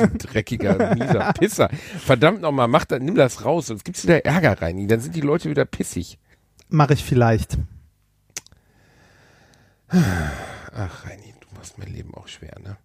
Du 0.00 0.18
dreckiger, 0.18 0.94
mieser 0.94 1.32
Pisser. 1.38 1.68
Verdammt 1.99 2.40
nochmal, 2.40 2.68
mach 2.68 2.85
da, 2.85 2.99
nimm 2.99 3.14
das 3.14 3.44
raus, 3.44 3.66
sonst 3.66 3.85
gibt's 3.85 4.04
wieder 4.04 4.25
Ärger, 4.25 4.61
Reini. 4.62 4.87
Dann 4.87 5.00
sind 5.00 5.16
die 5.16 5.21
Leute 5.21 5.50
wieder 5.50 5.64
pissig. 5.64 6.18
Mach 6.68 6.90
ich 6.90 7.04
vielleicht. 7.04 7.59
Ach, 9.88 11.04
Reini, 11.06 11.35
du 11.40 11.54
machst 11.54 11.76
mein 11.78 11.92
Leben 11.92 12.14
auch 12.14 12.28
schwer, 12.28 12.59
ne? 12.62 12.76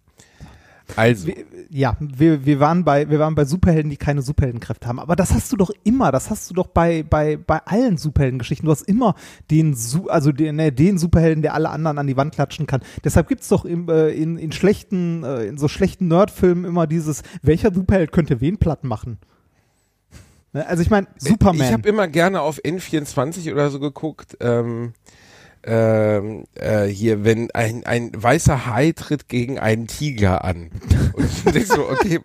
Also, 0.96 1.26
Wir, 1.28 1.44
ja, 1.70 1.96
wir, 2.00 2.44
wir, 2.44 2.60
waren 2.60 2.84
bei, 2.84 3.08
wir 3.08 3.18
waren 3.18 3.34
bei 3.34 3.44
Superhelden, 3.44 3.90
die 3.90 3.96
keine 3.96 4.22
Superheldenkräfte 4.22 4.88
haben. 4.88 4.98
Aber 4.98 5.16
das 5.16 5.32
hast 5.32 5.52
du 5.52 5.56
doch 5.56 5.70
immer. 5.84 6.12
Das 6.12 6.30
hast 6.30 6.50
du 6.50 6.54
doch 6.54 6.68
bei, 6.68 7.02
bei, 7.02 7.36
bei 7.36 7.58
allen 7.66 7.98
Superheldengeschichten. 7.98 8.66
Du 8.66 8.72
hast 8.72 8.82
immer 8.82 9.14
den, 9.50 9.76
also 10.08 10.32
den, 10.32 10.56
ne, 10.56 10.72
den 10.72 10.98
Superhelden, 10.98 11.42
der 11.42 11.54
alle 11.54 11.70
anderen 11.70 11.98
an 11.98 12.06
die 12.06 12.16
Wand 12.16 12.34
klatschen 12.34 12.66
kann. 12.66 12.80
Deshalb 13.04 13.28
gibt's 13.28 13.48
doch 13.48 13.64
im, 13.64 13.88
äh, 13.88 14.08
in, 14.10 14.38
in 14.38 14.52
schlechten, 14.52 15.24
äh, 15.24 15.44
in 15.44 15.58
so 15.58 15.68
schlechten 15.68 16.08
Nerdfilmen 16.08 16.64
immer 16.64 16.86
dieses, 16.86 17.22
welcher 17.42 17.72
Superheld 17.72 18.12
könnte 18.12 18.40
wen 18.40 18.58
platt 18.58 18.84
machen? 18.84 19.18
Ne, 20.52 20.66
Also 20.66 20.82
ich 20.82 20.90
meine, 20.90 21.06
Superman. 21.18 21.66
ich 21.66 21.72
habe 21.72 21.88
immer 21.88 22.08
gerne 22.08 22.40
auf 22.40 22.58
N24 22.58 23.52
oder 23.52 23.70
so 23.70 23.78
geguckt, 23.80 24.36
ähm, 24.40 24.94
ähm, 25.64 26.44
äh, 26.54 26.86
hier, 26.86 27.24
wenn 27.24 27.50
ein, 27.52 27.84
ein 27.84 28.10
weißer 28.14 28.66
Hai 28.66 28.92
tritt 28.92 29.28
gegen 29.28 29.58
einen 29.58 29.86
Tiger 29.86 30.44
an. 30.44 30.70
Und 31.12 31.24
ich 31.24 31.44
denk 31.44 31.66
so, 31.66 31.88
okay, 31.88 32.20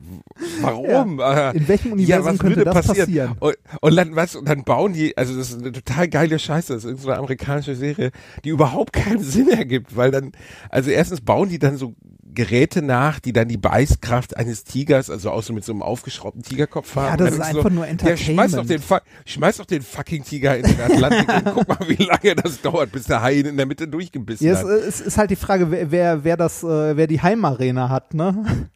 warum? 0.61 1.19
Äh, 1.19 1.57
in 1.57 1.67
welchem 1.67 1.93
Universum 1.93 2.37
könnte 2.37 2.63
das 2.63 2.87
passieren? 2.87 3.35
Und, 3.39 3.55
und 3.81 3.95
dann, 3.95 4.15
was, 4.15 4.35
und 4.35 4.47
dann 4.47 4.63
bauen 4.63 4.93
die, 4.93 5.17
also 5.17 5.35
das 5.35 5.51
ist 5.51 5.61
eine 5.61 5.71
total 5.71 6.07
geile 6.07 6.39
Scheiße, 6.39 6.73
das 6.73 6.83
ist 6.83 6.89
irgendeine 6.89 7.17
amerikanische 7.17 7.75
Serie, 7.75 8.11
die 8.43 8.49
überhaupt 8.49 8.93
keinen 8.93 9.23
Sinn 9.23 9.49
ergibt, 9.49 9.95
weil 9.95 10.11
dann, 10.11 10.31
also 10.69 10.89
erstens 10.89 11.21
bauen 11.21 11.49
die 11.49 11.59
dann 11.59 11.77
so 11.77 11.95
Geräte 12.33 12.81
nach, 12.81 13.19
die 13.19 13.33
dann 13.33 13.47
die 13.47 13.57
Beißkraft 13.57 14.35
eines 14.37 14.63
Tigers, 14.63 15.09
also 15.09 15.31
auch 15.31 15.43
so 15.43 15.53
mit 15.53 15.63
so 15.63 15.71
einem 15.71 15.81
aufgeschraubten 15.81 16.41
Tigerkopf 16.43 16.95
haben. 16.95 17.05
Ja, 17.07 17.17
das 17.17 17.33
ist 17.35 17.41
einfach 17.41 17.69
nur 17.69 17.85
Der 17.85 18.17
schmeißt 18.17 18.53
doch 18.55 18.59
Entertainment. 18.61 18.69
den, 18.69 18.81
Fu- 18.81 18.97
schmeiß 19.25 19.57
doch 19.57 19.65
den 19.65 19.81
fucking 19.81 20.23
Tiger 20.23 20.57
in 20.57 20.63
den 20.63 20.81
Atlantik 20.81 21.29
und 21.29 21.53
guck 21.53 21.67
mal, 21.67 21.87
wie 21.87 22.03
lange 22.03 22.35
das 22.35 22.61
dauert, 22.61 22.91
bis 22.91 23.05
der 23.05 23.21
Hai 23.21 23.33
ihn 23.35 23.45
in 23.45 23.57
der 23.57 23.65
Mitte 23.65 23.87
durchgebissen 23.87 24.45
Ja, 24.45 24.53
es, 24.53 24.59
hat. 24.59 24.65
es 24.69 25.01
ist 25.01 25.17
halt 25.17 25.31
die 25.31 25.35
Frage, 25.35 25.67
wer, 25.91 26.23
wer, 26.23 26.37
das, 26.37 26.63
äh, 26.63 26.97
wer 26.97 27.07
die 27.07 27.21
Heimarena 27.21 27.89
hat, 27.89 28.13
ne? 28.13 28.67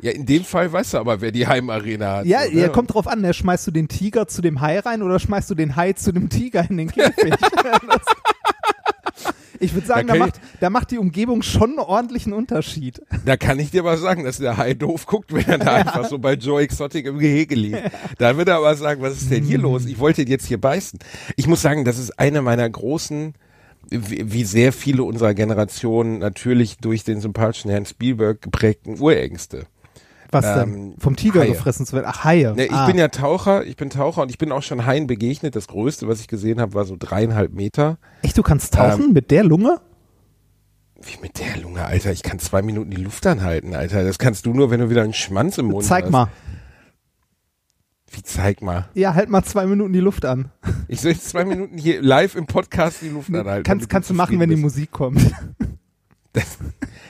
Ja, 0.00 0.10
in 0.12 0.26
dem 0.26 0.44
Fall 0.44 0.70
weißt 0.70 0.92
du 0.92 0.98
aber, 0.98 1.22
wer 1.22 1.32
die 1.32 1.46
Heimarena 1.46 2.16
hat. 2.18 2.26
Ja, 2.26 2.44
so, 2.44 2.50
ne? 2.52 2.60
ja, 2.60 2.68
kommt 2.68 2.92
drauf 2.92 3.06
an, 3.06 3.22
ne? 3.22 3.32
schmeißt 3.32 3.66
du 3.66 3.70
den 3.70 3.88
Tiger 3.88 4.28
zu 4.28 4.42
dem 4.42 4.60
Hai 4.60 4.78
rein 4.80 5.02
oder 5.02 5.18
schmeißt 5.18 5.48
du 5.50 5.54
den 5.54 5.74
Hai 5.74 5.94
zu 5.94 6.12
dem 6.12 6.28
Tiger 6.28 6.68
in 6.68 6.76
den 6.76 6.90
Käfig? 6.90 7.34
Ich 9.58 9.74
würde 9.74 9.86
sagen, 9.86 10.06
Da 10.06 10.14
da, 10.14 10.18
macht, 10.18 10.40
da 10.60 10.70
macht 10.70 10.90
die 10.90 10.98
Umgebung 10.98 11.42
schon 11.42 11.70
einen 11.70 11.78
ordentlichen 11.78 12.32
Unterschied. 12.32 13.00
Da 13.24 13.36
kann 13.36 13.58
ich 13.58 13.70
dir 13.70 13.80
aber 13.80 13.96
sagen, 13.96 14.24
dass 14.24 14.38
der 14.38 14.56
Hai 14.56 14.74
doof 14.74 15.06
guckt, 15.06 15.32
wenn 15.32 15.46
er 15.46 15.58
da 15.58 15.72
einfach 15.76 16.06
so 16.06 16.18
bei 16.18 16.34
Joe 16.34 16.60
Exotic 16.60 17.06
im 17.06 17.18
Gehege 17.18 17.54
liegt. 17.54 17.82
Da 18.18 18.36
wird 18.36 18.48
er 18.48 18.56
aber 18.56 18.74
sagen, 18.74 19.00
was 19.02 19.14
ist 19.14 19.30
denn 19.30 19.44
hier 19.44 19.58
los? 19.58 19.86
Ich 19.86 19.98
wollte 19.98 20.22
ihn 20.22 20.28
jetzt 20.28 20.46
hier 20.46 20.60
beißen. 20.60 20.98
Ich 21.36 21.46
muss 21.46 21.62
sagen, 21.62 21.84
das 21.84 21.98
ist 21.98 22.18
eine 22.18 22.42
meiner 22.42 22.68
großen, 22.68 23.34
wie, 23.90 24.32
wie 24.32 24.44
sehr 24.44 24.72
viele 24.72 25.04
unserer 25.04 25.34
Generation 25.34 26.18
natürlich 26.18 26.78
durch 26.78 27.04
den 27.04 27.20
sympathischen 27.20 27.70
Herrn 27.70 27.86
Spielberg 27.86 28.42
geprägten 28.42 29.00
Urängste. 29.00 29.66
Was 30.32 30.44
Ähm, 30.44 30.54
denn? 30.54 30.94
Vom 30.98 31.16
Tiger 31.16 31.40
Haie. 31.40 31.48
gefressen 31.48 31.86
zu 31.86 31.94
werden? 31.94 32.06
Ach, 32.08 32.24
Haie. 32.24 32.54
Ne, 32.54 32.66
ich 32.66 32.72
ah. 32.72 32.86
bin 32.86 32.98
ja 32.98 33.08
Taucher, 33.08 33.64
ich 33.64 33.76
bin 33.76 33.90
Taucher 33.90 34.22
und 34.22 34.30
ich 34.30 34.38
bin 34.38 34.52
auch 34.52 34.62
schon 34.62 34.86
Haien 34.86 35.06
begegnet. 35.06 35.56
Das 35.56 35.68
größte, 35.68 36.08
was 36.08 36.20
ich 36.20 36.28
gesehen 36.28 36.60
habe, 36.60 36.74
war 36.74 36.84
so 36.84 36.96
dreieinhalb 36.98 37.52
Meter. 37.52 37.98
Echt, 38.22 38.36
du 38.36 38.42
kannst 38.42 38.74
tauchen 38.74 39.06
ähm, 39.06 39.12
mit 39.12 39.30
der 39.30 39.44
Lunge? 39.44 39.80
Wie 41.00 41.20
mit 41.20 41.38
der 41.38 41.58
Lunge, 41.58 41.84
Alter. 41.84 42.10
Ich 42.12 42.22
kann 42.22 42.38
zwei 42.38 42.62
Minuten 42.62 42.90
die 42.90 42.96
Luft 42.96 43.26
anhalten, 43.26 43.74
Alter. 43.74 44.02
Das 44.04 44.18
kannst 44.18 44.46
du 44.46 44.52
nur, 44.52 44.70
wenn 44.70 44.80
du 44.80 44.90
wieder 44.90 45.02
einen 45.02 45.12
Schmanz 45.12 45.58
im 45.58 45.66
Mund 45.66 45.82
hast. 45.82 45.88
Zeig 45.88 46.10
mal. 46.10 46.28
Wie 48.10 48.22
zeig 48.22 48.62
mal. 48.62 48.88
Ja, 48.94 49.14
halt 49.14 49.28
mal 49.28 49.42
zwei 49.42 49.66
Minuten 49.66 49.92
die 49.92 50.00
Luft 50.00 50.24
an. 50.24 50.50
Ich 50.88 51.00
soll 51.00 51.12
jetzt 51.12 51.28
zwei 51.28 51.44
Minuten 51.44 51.76
hier 51.76 52.00
live 52.00 52.34
im 52.34 52.46
Podcast 52.46 53.02
die 53.02 53.08
Luft 53.08 53.34
anhalten. 53.34 53.64
kannst 53.64 53.88
kannst 53.88 54.08
du 54.08 54.14
machen, 54.14 54.38
zufrieden 54.38 54.40
wenn 54.40 54.48
die 54.50 54.62
bist. 54.62 54.76
Musik 54.76 54.90
kommt. 54.90 55.20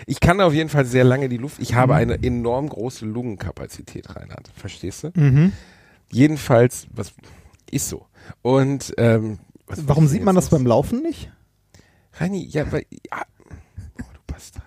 Ich 0.06 0.20
kann 0.20 0.40
auf 0.40 0.54
jeden 0.54 0.68
Fall 0.70 0.84
sehr 0.86 1.02
lange 1.04 1.28
die 1.28 1.36
Luft. 1.36 1.58
Ich 1.60 1.74
habe 1.74 1.92
Mhm. 1.94 1.98
eine 1.98 2.22
enorm 2.22 2.68
große 2.68 3.04
Lungenkapazität, 3.04 4.14
Reinhard. 4.14 4.48
Verstehst 4.56 5.02
du? 5.04 5.10
Mhm. 5.14 5.52
Jedenfalls, 6.12 6.86
was 6.92 7.12
ist 7.70 7.88
so. 7.88 8.06
Und 8.42 8.94
ähm, 8.98 9.40
Warum 9.66 10.06
sieht 10.06 10.22
man 10.22 10.36
das 10.36 10.44
noch 10.50 10.58
beim 10.58 10.66
Laufen 10.66 11.02
nicht? 11.02 11.32
Reini, 12.14 12.44
ja, 12.46 12.70
weil, 12.70 12.86
ja. 12.90 13.22
Oh, 13.98 14.04
du 14.14 14.20
Bastard. 14.32 14.65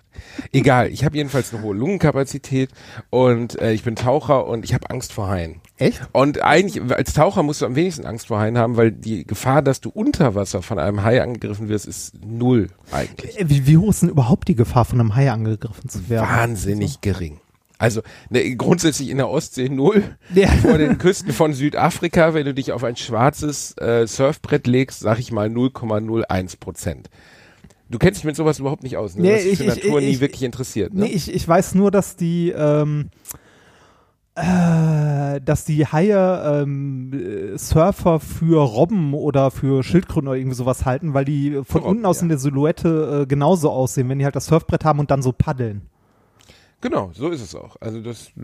Egal, 0.52 0.90
ich 0.90 1.06
habe 1.06 1.18
jedenfalls 1.18 1.54
eine 1.54 1.64
hohe 1.64 1.76
Lungenkapazität 1.76 2.70
und 3.10 3.60
äh, 3.62 3.74
ich 3.74 3.84
bin 3.84 3.96
Taucher 3.96 4.48
und 4.48 4.66
ich 4.66 4.74
habe 4.74 4.90
Angst 4.90 5.14
vor 5.14 5.28
Haien. 5.28 5.62
Echt? 5.78 6.02
Und 6.12 6.42
eigentlich, 6.44 6.82
als 6.92 7.14
Taucher 7.14 7.44
musst 7.44 7.62
du 7.62 7.66
am 7.66 7.76
wenigsten 7.76 8.06
Angst 8.06 8.28
vor 8.28 8.40
Haien 8.40 8.58
haben, 8.58 8.78
weil 8.78 8.92
die 8.92 9.26
Gefahr, 9.26 9.62
dass 9.62 9.82
du 9.82 9.90
unter 9.90 10.36
Wasser 10.36 10.62
von 10.62 10.80
einem 10.80 11.04
Hai 11.04 11.22
angegriffen 11.22 11.70
wirst, 11.70 11.88
ist 11.88 12.14
null 12.26 12.68
eigentlich. 12.92 13.40
Äh, 13.40 13.50
Wie, 13.50 13.68
wie 13.68 13.78
hoch 13.78 13.90
ist 13.90 14.02
denn 14.02 14.10
überhaupt 14.10 14.48
die 14.48 14.56
Gefahr, 14.56 14.86
von 14.86 15.00
einem 15.00 15.16
Hai 15.16 15.32
angegriffen 15.32 15.90
zu 15.90 16.10
werden? 16.10 16.28
Wahnsinnig 16.28 17.02
gering. 17.02 17.40
Also 17.80 18.02
ne, 18.30 18.56
grundsätzlich 18.58 19.10
in 19.10 19.18
der 19.18 19.30
Ostsee 19.30 19.70
null. 19.70 20.04
Ja. 20.36 20.50
Vor 20.62 20.78
den 20.78 20.98
Küsten 20.98 21.32
von 21.32 21.54
Südafrika, 21.54 22.34
wenn 22.34 22.46
du 22.46 22.54
dich 22.54 22.74
auf 22.74 22.84
ein 22.84 22.98
schwarzes 22.98 23.76
äh, 23.78 24.06
Surfbrett 24.06 24.68
legst, 24.68 25.00
sag 25.00 25.18
ich 25.20 25.32
mal 25.32 25.48
0,01 25.48 26.60
Prozent. 26.60 27.10
Du 27.90 27.98
kennst 27.98 28.20
dich 28.20 28.26
mit 28.26 28.36
sowas 28.36 28.60
überhaupt 28.60 28.84
nicht 28.84 28.98
aus, 28.98 29.16
ne? 29.16 29.24
Nee, 29.24 29.30
du 29.30 29.36
hast 29.36 29.44
dich 29.46 29.52
ich- 29.54 29.58
für 29.58 29.64
ich- 29.64 29.84
Natur 29.84 30.02
nie 30.02 30.08
ich- 30.08 30.20
wirklich 30.22 30.44
interessiert, 30.44 30.94
ne? 30.94 31.02
Nee, 31.02 31.08
ich, 31.12 31.34
ich 31.34 31.48
weiß 31.48 31.76
nur, 31.76 31.90
dass 31.92 32.16
die, 32.16 32.50
ähm, 32.56 33.10
äh, 34.36 35.42
dass 35.42 35.66
die 35.66 35.86
Haie 35.86 36.62
ähm, 36.64 37.12
äh, 37.14 37.58
Surfer 37.58 38.20
für 38.20 38.62
Robben 38.64 39.14
oder 39.14 39.52
für 39.52 39.84
Schildkröten 39.84 40.28
oder 40.28 40.38
irgendwie 40.38 40.56
sowas 40.56 40.86
halten, 40.86 41.14
weil 41.14 41.26
die 41.26 41.62
von 41.64 41.82
Robben, 41.82 41.90
unten 41.90 42.06
aus 42.06 42.18
ja. 42.18 42.24
in 42.24 42.30
der 42.30 42.38
Silhouette 42.38 43.22
äh, 43.24 43.26
genauso 43.26 43.70
aussehen, 43.72 44.08
wenn 44.10 44.20
die 44.20 44.26
halt 44.26 44.36
das 44.36 44.46
Surfbrett 44.46 44.86
haben 44.86 45.00
und 45.00 45.12
dann 45.12 45.22
so 45.22 45.32
paddeln. 45.34 45.82
Genau, 46.82 47.12
so 47.14 47.28
ist 47.30 47.42
es 47.42 47.56
auch. 47.56 47.76
Also 47.82 48.00
das, 48.02 48.28
äh, 48.38 48.42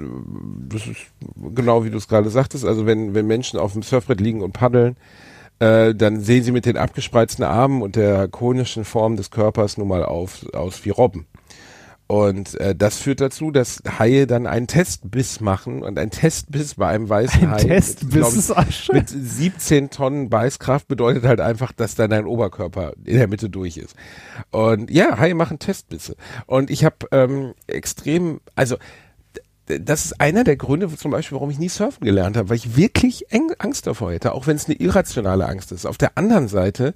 das 0.68 0.88
ist 0.88 1.00
genau 1.56 1.86
wie 1.86 1.90
du 1.90 1.98
es 1.98 2.08
gerade 2.08 2.30
sagtest. 2.30 2.66
Also 2.66 2.86
wenn, 2.86 3.14
wenn 3.14 3.28
Menschen 3.28 3.60
auf 3.60 3.74
dem 3.74 3.82
Surfbrett 3.84 4.20
liegen 4.20 4.42
und 4.42 4.52
paddeln, 4.52 4.98
äh, 5.60 5.96
dann 5.96 6.22
sehen 6.22 6.44
sie 6.44 6.52
mit 6.52 6.66
den 6.66 6.78
abgespreizten 6.78 7.44
Armen 7.44 7.82
und 7.82 7.96
der 7.96 8.28
konischen 8.28 8.86
Form 8.86 9.16
des 9.16 9.32
Körpers 9.32 9.78
nun 9.78 9.88
mal 9.88 10.04
auf, 10.04 10.46
aus 10.54 10.84
wie 10.86 10.90
Robben. 10.90 11.28
Und 12.08 12.60
äh, 12.60 12.76
das 12.76 13.00
führt 13.00 13.20
dazu, 13.20 13.50
dass 13.50 13.82
Haie 13.98 14.28
dann 14.28 14.46
einen 14.46 14.68
Testbiss 14.68 15.42
machen 15.42 15.82
und 15.82 15.98
ein 15.98 16.12
Testbiss 16.12 16.76
bei 16.76 16.88
einem 16.88 17.10
weißen 17.10 17.42
Ein 17.42 17.52
Hai 17.52 17.64
Testbiss 17.64 18.50
mit, 18.92 18.94
mit 18.94 19.10
17 19.10 19.90
Tonnen 19.90 20.30
Beißkraft 20.30 20.88
bedeutet 20.88 21.24
halt 21.24 21.42
einfach, 21.42 21.72
dass 21.72 21.96
dann 21.96 22.12
dein 22.12 22.28
Oberkörper 22.28 22.94
in 23.04 23.18
der 23.18 23.28
Mitte 23.28 23.50
durch 23.50 23.78
ist. 23.78 23.96
Und 24.52 24.92
ja, 24.92 25.18
Haie 25.18 25.34
machen 25.34 25.58
Testbisse. 25.58 26.16
Und 26.46 26.70
ich 26.70 26.86
habe 26.86 27.08
ähm, 27.12 27.56
extrem, 27.66 28.40
also 28.54 28.78
das 29.68 30.06
ist 30.06 30.22
einer 30.22 30.44
der 30.44 30.58
Gründe 30.58 30.94
zum 30.96 31.12
Beispiel, 31.12 31.36
warum 31.36 31.50
ich 31.50 31.60
nie 31.60 31.70
surfen 31.70 32.06
gelernt 32.06 32.38
habe, 32.38 32.50
weil 32.50 32.58
ich 32.58 32.76
wirklich 32.76 33.26
Angst 33.58 33.88
davor 33.88 34.12
hätte, 34.12 34.34
auch 34.34 34.48
wenn 34.48 34.56
es 34.56 34.66
eine 34.66 34.76
irrationale 34.76 35.48
Angst 35.48 35.72
ist. 35.72 35.86
Auf 35.86 35.98
der 35.98 36.18
anderen 36.18 36.48
Seite 36.48 36.94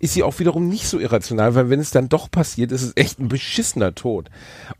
ist 0.00 0.14
sie 0.14 0.22
auch 0.22 0.38
wiederum 0.38 0.68
nicht 0.68 0.86
so 0.86 0.98
irrational, 0.98 1.54
weil 1.54 1.70
wenn 1.70 1.80
es 1.80 1.90
dann 1.90 2.08
doch 2.08 2.30
passiert, 2.30 2.72
ist 2.72 2.82
es 2.82 2.92
echt 2.96 3.18
ein 3.18 3.28
beschissener 3.28 3.94
Tod. 3.94 4.30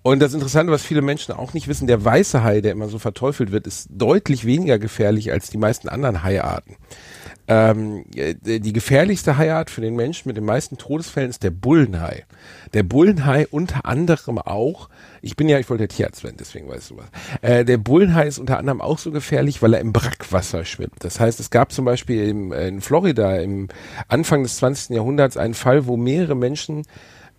Und 0.02 0.20
das 0.20 0.34
Interessante, 0.34 0.72
was 0.72 0.82
viele 0.82 1.02
Menschen 1.02 1.32
auch 1.34 1.54
nicht 1.54 1.68
wissen, 1.68 1.86
der 1.86 2.04
weiße 2.04 2.42
Hai, 2.42 2.60
der 2.60 2.72
immer 2.72 2.88
so 2.88 2.98
verteufelt 2.98 3.52
wird, 3.52 3.66
ist 3.66 3.88
deutlich 3.90 4.44
weniger 4.44 4.78
gefährlich 4.78 5.32
als 5.32 5.50
die 5.50 5.58
meisten 5.58 5.88
anderen 5.88 6.22
Haiarten. 6.22 6.76
Ähm, 7.48 8.04
äh, 8.14 8.34
die 8.34 8.72
gefährlichste 8.74 9.38
Haiart 9.38 9.70
für 9.70 9.80
den 9.80 9.96
Menschen 9.96 10.28
mit 10.28 10.36
den 10.36 10.44
meisten 10.44 10.76
Todesfällen 10.76 11.30
ist 11.30 11.42
der 11.42 11.50
Bullenhai. 11.50 12.26
Der 12.74 12.82
Bullenhai 12.82 13.46
unter 13.50 13.86
anderem 13.86 14.38
auch, 14.38 14.90
ich 15.22 15.34
bin 15.34 15.48
ja, 15.48 15.58
ich 15.58 15.70
wollte 15.70 15.84
ja 15.84 15.88
Tierarzt 15.88 16.24
werden, 16.24 16.36
deswegen 16.38 16.68
weißt 16.68 16.90
du 16.90 16.98
was. 16.98 17.06
Äh, 17.40 17.64
der 17.64 17.78
Bullenhai 17.78 18.26
ist 18.26 18.38
unter 18.38 18.58
anderem 18.58 18.82
auch 18.82 18.98
so 18.98 19.10
gefährlich, 19.10 19.62
weil 19.62 19.72
er 19.72 19.80
im 19.80 19.94
Brackwasser 19.94 20.66
schwimmt. 20.66 20.96
Das 21.00 21.20
heißt, 21.20 21.40
es 21.40 21.48
gab 21.48 21.72
zum 21.72 21.86
Beispiel 21.86 22.28
im, 22.28 22.52
äh, 22.52 22.68
in 22.68 22.82
Florida 22.82 23.36
im 23.36 23.68
Anfang 24.08 24.42
des 24.42 24.58
20. 24.58 24.94
Jahrhunderts 24.96 25.38
einen 25.38 25.54
Fall, 25.54 25.86
wo 25.86 25.96
mehrere 25.96 26.34
Menschen 26.34 26.84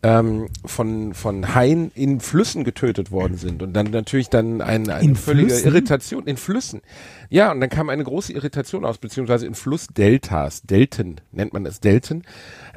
ähm, 0.02 0.48
von, 0.66 1.14
von 1.14 1.54
Haien 1.56 1.92
in 1.94 2.20
Flüssen 2.20 2.64
getötet 2.64 3.12
worden 3.12 3.38
sind 3.38 3.62
und 3.62 3.74
dann 3.74 3.88
natürlich 3.88 4.30
dann 4.30 4.62
ein, 4.62 4.90
eine 4.90 5.04
In 5.04 5.16
völlige 5.16 5.50
Flüssen? 5.50 5.68
Irritation 5.68 6.28
in 6.28 6.38
Flüssen. 6.38 6.82
Ja, 7.30 7.52
und 7.52 7.60
dann 7.60 7.70
kam 7.70 7.90
eine 7.90 8.04
große 8.04 8.32
Irritation 8.34 8.86
aus, 8.86 8.98
beziehungsweise 8.98 9.46
in 9.46 9.56
Flussdeltas, 9.56 10.62
Delten 10.64 11.20
nennt 11.32 11.54
man 11.54 11.64
das 11.64 11.80
Delten, 11.80 12.24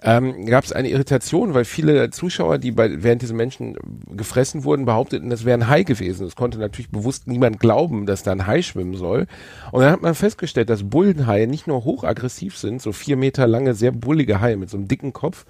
ähm, 0.04 0.46
gab 0.46 0.64
es 0.64 0.72
eine 0.72 0.88
Irritation, 0.88 1.54
weil 1.54 1.64
viele 1.64 2.10
Zuschauer, 2.10 2.58
die 2.58 2.72
bei, 2.72 3.02
während 3.02 3.22
diese 3.22 3.34
Menschen 3.34 3.76
gefressen 4.10 4.64
wurden, 4.64 4.84
behaupteten, 4.84 5.30
das 5.30 5.44
wäre 5.44 5.58
ein 5.58 5.68
Hai 5.68 5.84
gewesen. 5.84 6.26
Es 6.26 6.36
konnte 6.36 6.58
natürlich 6.58 6.90
bewusst 6.90 7.28
niemand 7.28 7.60
glauben, 7.60 8.06
dass 8.06 8.22
da 8.22 8.32
ein 8.32 8.46
Hai 8.46 8.62
schwimmen 8.62 8.94
soll. 8.94 9.26
Und 9.70 9.82
dann 9.82 9.92
hat 9.92 10.02
man 10.02 10.14
festgestellt, 10.14 10.70
dass 10.70 10.82
Bullenhaie 10.82 11.46
nicht 11.46 11.66
nur 11.66 11.84
hochaggressiv 11.84 12.58
sind, 12.58 12.82
so 12.82 12.92
vier 12.92 13.16
Meter 13.16 13.46
lange, 13.46 13.74
sehr 13.74 13.92
bullige 13.92 14.40
Haie 14.40 14.56
mit 14.56 14.70
so 14.70 14.76
einem 14.76 14.88
dicken 14.88 15.12
Kopf, 15.12 15.46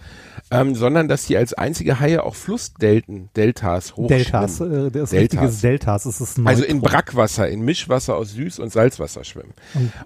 ähm, 0.50 0.74
sondern 0.74 1.08
dass 1.08 1.24
sie 1.26 1.36
als 1.36 1.54
einzige 1.54 1.98
Haie 2.00 2.22
auch 2.22 2.34
Flussdelten, 2.34 3.30
Deltas 3.36 3.96
hochschwimmen. 3.96 4.08
Deltas, 4.08 4.60
äh, 4.60 4.90
das 4.90 5.10
Deltas. 5.10 5.60
Deltas, 5.62 6.04
es 6.04 6.20
ist 6.20 6.40
Also 6.44 6.64
in. 6.64 6.82
Brackwasser, 6.82 7.48
in 7.48 7.62
Mischwasser 7.62 8.16
aus 8.16 8.34
Süß- 8.34 8.60
und 8.60 8.72
Salzwasser 8.72 9.24
schwimmen. 9.24 9.54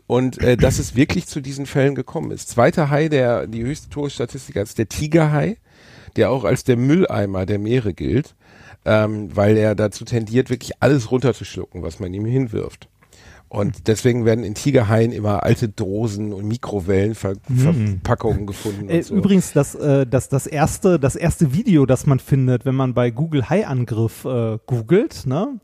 Und 0.06 0.38
äh, 0.38 0.56
dass 0.56 0.78
es 0.78 0.94
wirklich 0.94 1.26
zu 1.26 1.40
diesen 1.40 1.66
Fällen 1.66 1.94
gekommen 1.94 2.30
ist. 2.30 2.48
Zweiter 2.50 2.90
Hai, 2.90 3.08
der 3.08 3.46
die 3.46 3.64
höchste 3.64 3.88
Todesstatistik 3.88 4.35
hat, 4.38 4.56
ist 4.64 4.78
der 4.78 4.88
Tigerhai, 4.88 5.56
der 6.16 6.30
auch 6.30 6.44
als 6.44 6.64
der 6.64 6.76
Mülleimer 6.76 7.46
der 7.46 7.58
Meere 7.58 7.92
gilt, 7.94 8.34
ähm, 8.84 9.34
weil 9.34 9.56
er 9.56 9.74
dazu 9.74 10.04
tendiert, 10.04 10.50
wirklich 10.50 10.72
alles 10.80 11.10
runterzuschlucken, 11.10 11.82
was 11.82 11.98
man 12.00 12.12
ihm 12.14 12.24
hinwirft. 12.24 12.88
Und 13.48 13.86
deswegen 13.86 14.24
werden 14.24 14.44
in 14.44 14.54
Tigerhaien 14.54 15.12
immer 15.12 15.44
alte 15.44 15.68
Dosen 15.68 16.32
und 16.32 16.46
Mikrowellenverpackungen 16.48 18.46
gefunden. 18.46 18.88
Äh, 18.88 19.02
so. 19.02 19.14
Übrigens, 19.14 19.52
das, 19.52 19.74
äh, 19.76 20.06
das, 20.06 20.28
das, 20.28 20.46
erste, 20.46 20.98
das 20.98 21.14
erste 21.16 21.54
Video, 21.54 21.86
das 21.86 22.06
man 22.06 22.18
findet, 22.18 22.64
wenn 22.64 22.74
man 22.74 22.92
bei 22.94 23.10
Google 23.10 23.48
Hai-Angriff 23.48 24.24
äh, 24.24 24.58
googelt, 24.66 25.26
ne, 25.26 25.60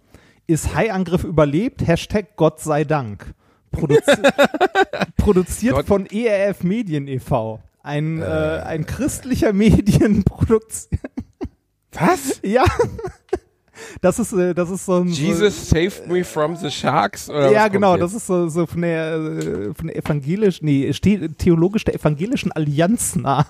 ist 0.47 0.75
Hai-Angriff 0.75 1.25
überlebt, 1.25 1.87
Hashtag 1.87 2.37
Gott 2.37 2.61
sei 2.61 2.85
Dank. 2.85 3.35
Produzi 3.73 4.13
produziert 5.17 5.75
Gott- 5.75 5.87
von 5.87 6.07
ERF 6.07 6.63
Medien 6.63 7.09
e.V. 7.09 7.61
Ein, 7.83 8.23
äh, 8.23 8.25
ein 8.65 8.87
christlicher 8.87 9.53
Medienproduktion. 9.53 11.01
Was? 11.93 12.41
ja. 12.43 12.65
Das 14.01 14.19
ist, 14.19 14.33
äh, 14.33 14.55
das 14.55 14.71
ist 14.71 14.87
so 14.87 15.01
ein. 15.01 15.09
Jesus 15.09 15.69
saved 15.69 16.07
me 16.07 16.25
from 16.25 16.57
the 16.57 16.71
sharks? 16.71 17.29
Oder 17.29 17.51
ja, 17.51 17.69
genau, 17.69 17.97
das 17.97 18.15
ist 18.15 18.27
so, 18.27 18.49
so 18.49 18.67
von 18.67 18.83
der, 18.83 19.15
äh, 19.15 19.75
von 19.75 19.89
der 19.89 19.97
evangelischen, 19.97 20.65
nee, 20.67 20.91
theologisch 21.39 21.85
der 21.85 21.95
evangelischen 21.95 22.53
Allianz 22.53 23.17
nah. 23.17 23.45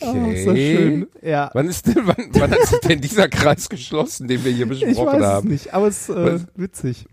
Oh, 0.00 0.30
ist 0.30 0.46
das 0.46 0.56
schön. 0.56 1.06
Ja. 1.22 1.50
Wann 1.54 1.68
ist 1.68 1.86
denn, 1.86 2.06
wann, 2.06 2.28
wann 2.32 2.50
hat 2.50 2.66
sich 2.66 2.78
denn 2.80 3.00
dieser 3.00 3.28
Kreis 3.28 3.68
geschlossen, 3.68 4.28
den 4.28 4.44
wir 4.44 4.52
hier 4.52 4.70
Ich 4.70 4.80
besprochen 4.84 5.20
weiß 5.20 5.26
haben? 5.26 5.46
es 5.48 5.52
nicht, 5.52 5.74
aber 5.74 5.88
es 5.88 6.08
ist 6.08 6.16
äh, 6.16 6.40
witzig. 6.56 7.06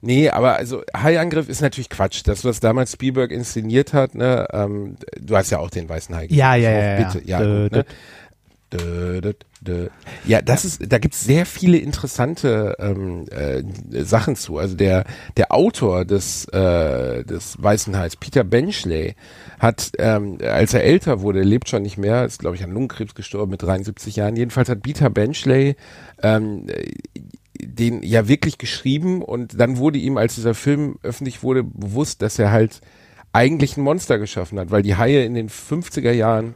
Nee, 0.00 0.28
aber 0.28 0.56
also 0.56 0.82
Haiangriff 0.94 1.48
ist 1.48 1.62
natürlich 1.62 1.88
Quatsch. 1.88 2.22
Das, 2.26 2.44
was 2.44 2.60
damals 2.60 2.92
Spielberg 2.92 3.30
inszeniert 3.30 3.94
hat, 3.94 4.14
ne, 4.14 4.46
ähm, 4.52 4.96
du 5.18 5.36
hast 5.36 5.50
ja 5.50 5.58
auch 5.58 5.70
den 5.70 5.88
weißen 5.88 6.14
Hai 6.14 6.26
gesehen. 6.26 6.38
Ja, 6.38 6.54
ja, 6.54 6.70
So, 6.70 6.76
ja, 6.76 6.98
ja. 6.98 7.08
Bitte, 7.08 7.28
ja, 7.28 7.38
Dö, 7.38 7.62
gut, 7.62 7.72
ne? 7.72 7.84
Dö, 8.72 9.20
dö, 9.20 9.32
dö. 9.60 9.88
Ja, 10.24 10.42
das 10.42 10.64
ist, 10.64 10.92
da 10.92 10.98
gibt's 10.98 11.22
sehr 11.24 11.46
viele 11.46 11.78
interessante 11.78 12.76
ähm, 12.80 13.26
äh, 13.30 13.62
Sachen 14.04 14.36
zu. 14.36 14.58
Also 14.58 14.74
der 14.74 15.04
der 15.36 15.52
Autor 15.52 16.04
des 16.04 16.46
äh, 16.48 17.24
des 17.24 17.62
Weißen 17.62 17.96
Hais, 17.96 18.16
Peter 18.16 18.42
Benchley, 18.42 19.14
hat, 19.60 19.92
ähm, 19.98 20.38
als 20.42 20.74
er 20.74 20.82
älter 20.82 21.20
wurde, 21.20 21.40
er 21.40 21.44
lebt 21.44 21.68
schon 21.68 21.82
nicht 21.82 21.98
mehr, 21.98 22.24
ist 22.24 22.40
glaube 22.40 22.56
ich 22.56 22.64
an 22.64 22.72
Lungenkrebs 22.72 23.14
gestorben 23.14 23.52
mit 23.52 23.62
73 23.62 24.16
Jahren. 24.16 24.36
Jedenfalls 24.36 24.68
hat 24.68 24.82
Peter 24.82 25.08
Benchley 25.08 25.76
ähm, 26.22 26.66
den 27.66 28.02
ja 28.02 28.28
wirklich 28.28 28.58
geschrieben 28.58 29.22
und 29.22 29.58
dann 29.58 29.76
wurde 29.78 29.98
ihm, 29.98 30.16
als 30.16 30.34
dieser 30.34 30.54
Film 30.54 30.98
öffentlich 31.02 31.42
wurde, 31.42 31.64
bewusst, 31.64 32.22
dass 32.22 32.38
er 32.38 32.50
halt 32.50 32.80
eigentlich 33.32 33.76
ein 33.76 33.82
Monster 33.82 34.18
geschaffen 34.18 34.58
hat, 34.58 34.70
weil 34.70 34.82
die 34.82 34.96
Haie 34.96 35.24
in 35.24 35.34
den 35.34 35.48
50er 35.48 36.12
Jahren 36.12 36.54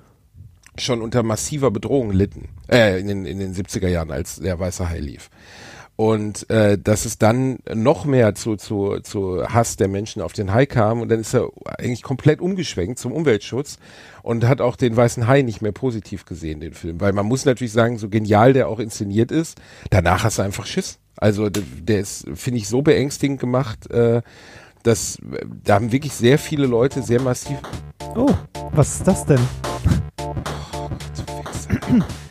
schon 0.77 1.03
unter 1.03 1.23
massiver 1.23 1.71
Bedrohung 1.71 2.13
litten, 2.13 2.49
äh, 2.69 3.01
in 3.01 3.09
den, 3.09 3.27
in 3.27 3.39
den 3.39 3.55
70er 3.55 3.89
Jahren, 3.89 4.13
als 4.13 4.37
der 4.37 4.59
weiße 4.59 4.89
Hai 4.89 5.01
lief. 5.01 5.31
Und 6.01 6.49
äh, 6.49 6.79
dass 6.79 7.07
es 7.07 7.19
dann 7.19 7.59
noch 7.75 8.05
mehr 8.05 8.37
zu, 8.37 8.55
zu, 8.55 9.01
zu 9.03 9.45
Hass 9.49 9.75
der 9.75 9.89
Menschen 9.89 10.23
auf 10.23 10.33
den 10.33 10.55
Hai 10.55 10.65
kam 10.65 11.01
und 11.01 11.09
dann 11.09 11.19
ist 11.19 11.35
er 11.35 11.49
eigentlich 11.77 12.05
komplett 12.05 12.41
umgeschwenkt 12.41 13.01
zum 13.01 13.11
Umweltschutz 13.11 13.79
und 14.23 14.47
hat 14.47 14.61
auch 14.61 14.77
den 14.77 14.97
weißen 14.97 15.27
Hai 15.27 15.43
nicht 15.43 15.61
mehr 15.61 15.73
positiv 15.73 16.25
gesehen, 16.25 16.61
den 16.61 16.73
Film. 16.73 17.01
Weil 17.01 17.13
man 17.13 17.27
muss 17.27 17.45
natürlich 17.45 17.73
sagen, 17.73 17.99
so 17.99 18.09
genial 18.09 18.53
der 18.53 18.69
auch 18.69 18.79
inszeniert 18.79 19.33
ist, 19.33 19.61
danach 19.91 20.23
hast 20.23 20.39
du 20.39 20.43
einfach 20.43 20.67
Schiss. 20.67 21.01
Also 21.17 21.51
der, 21.51 21.99
ist, 21.99 22.29
finde 22.33 22.59
ich, 22.59 22.69
so 22.69 22.81
beängstigend 22.81 23.41
gemacht, 23.41 23.91
äh, 23.91 24.23
dass 24.85 25.19
da 25.65 25.75
haben 25.75 25.91
wirklich 25.91 26.13
sehr 26.13 26.39
viele 26.39 26.69
Leute 26.69 27.03
sehr 27.03 27.21
massiv 27.21 27.59
Oh, 28.15 28.35
was 28.71 28.99
ist 28.99 29.09
das 29.09 29.27
denn? 29.27 29.41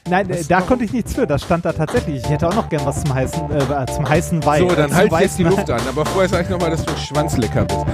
Nein, 0.10 0.30
äh, 0.30 0.44
da 0.48 0.62
konnte 0.62 0.86
ich 0.86 0.94
nichts 0.94 1.14
für. 1.14 1.28
Das 1.28 1.44
stand 1.44 1.66
da 1.66 1.74
tatsächlich. 1.74 2.24
Ich 2.24 2.30
hätte 2.30 2.48
auch 2.48 2.56
noch 2.56 2.70
gern 2.70 2.86
was 2.86 3.04
zum 3.04 3.14
heißen, 3.14 3.42
äh, 3.52 3.86
zum 3.94 4.08
heißen 4.08 4.46
Wein. 4.46 4.70
So, 4.70 4.76
dann 4.76 4.96
halt 4.96 5.12
jetzt 5.20 5.38
die 5.38 5.44
Luft 5.44 5.70
an. 5.70 5.82
Aber 5.88 6.06
vorher 6.06 6.30
sage 6.30 6.44
ich 6.44 6.50
nochmal, 6.50 6.72
dass 6.72 6.84
du 6.84 6.92
ein 6.92 6.98
Schwanzlecker 6.98 7.66
bist. 7.66 7.86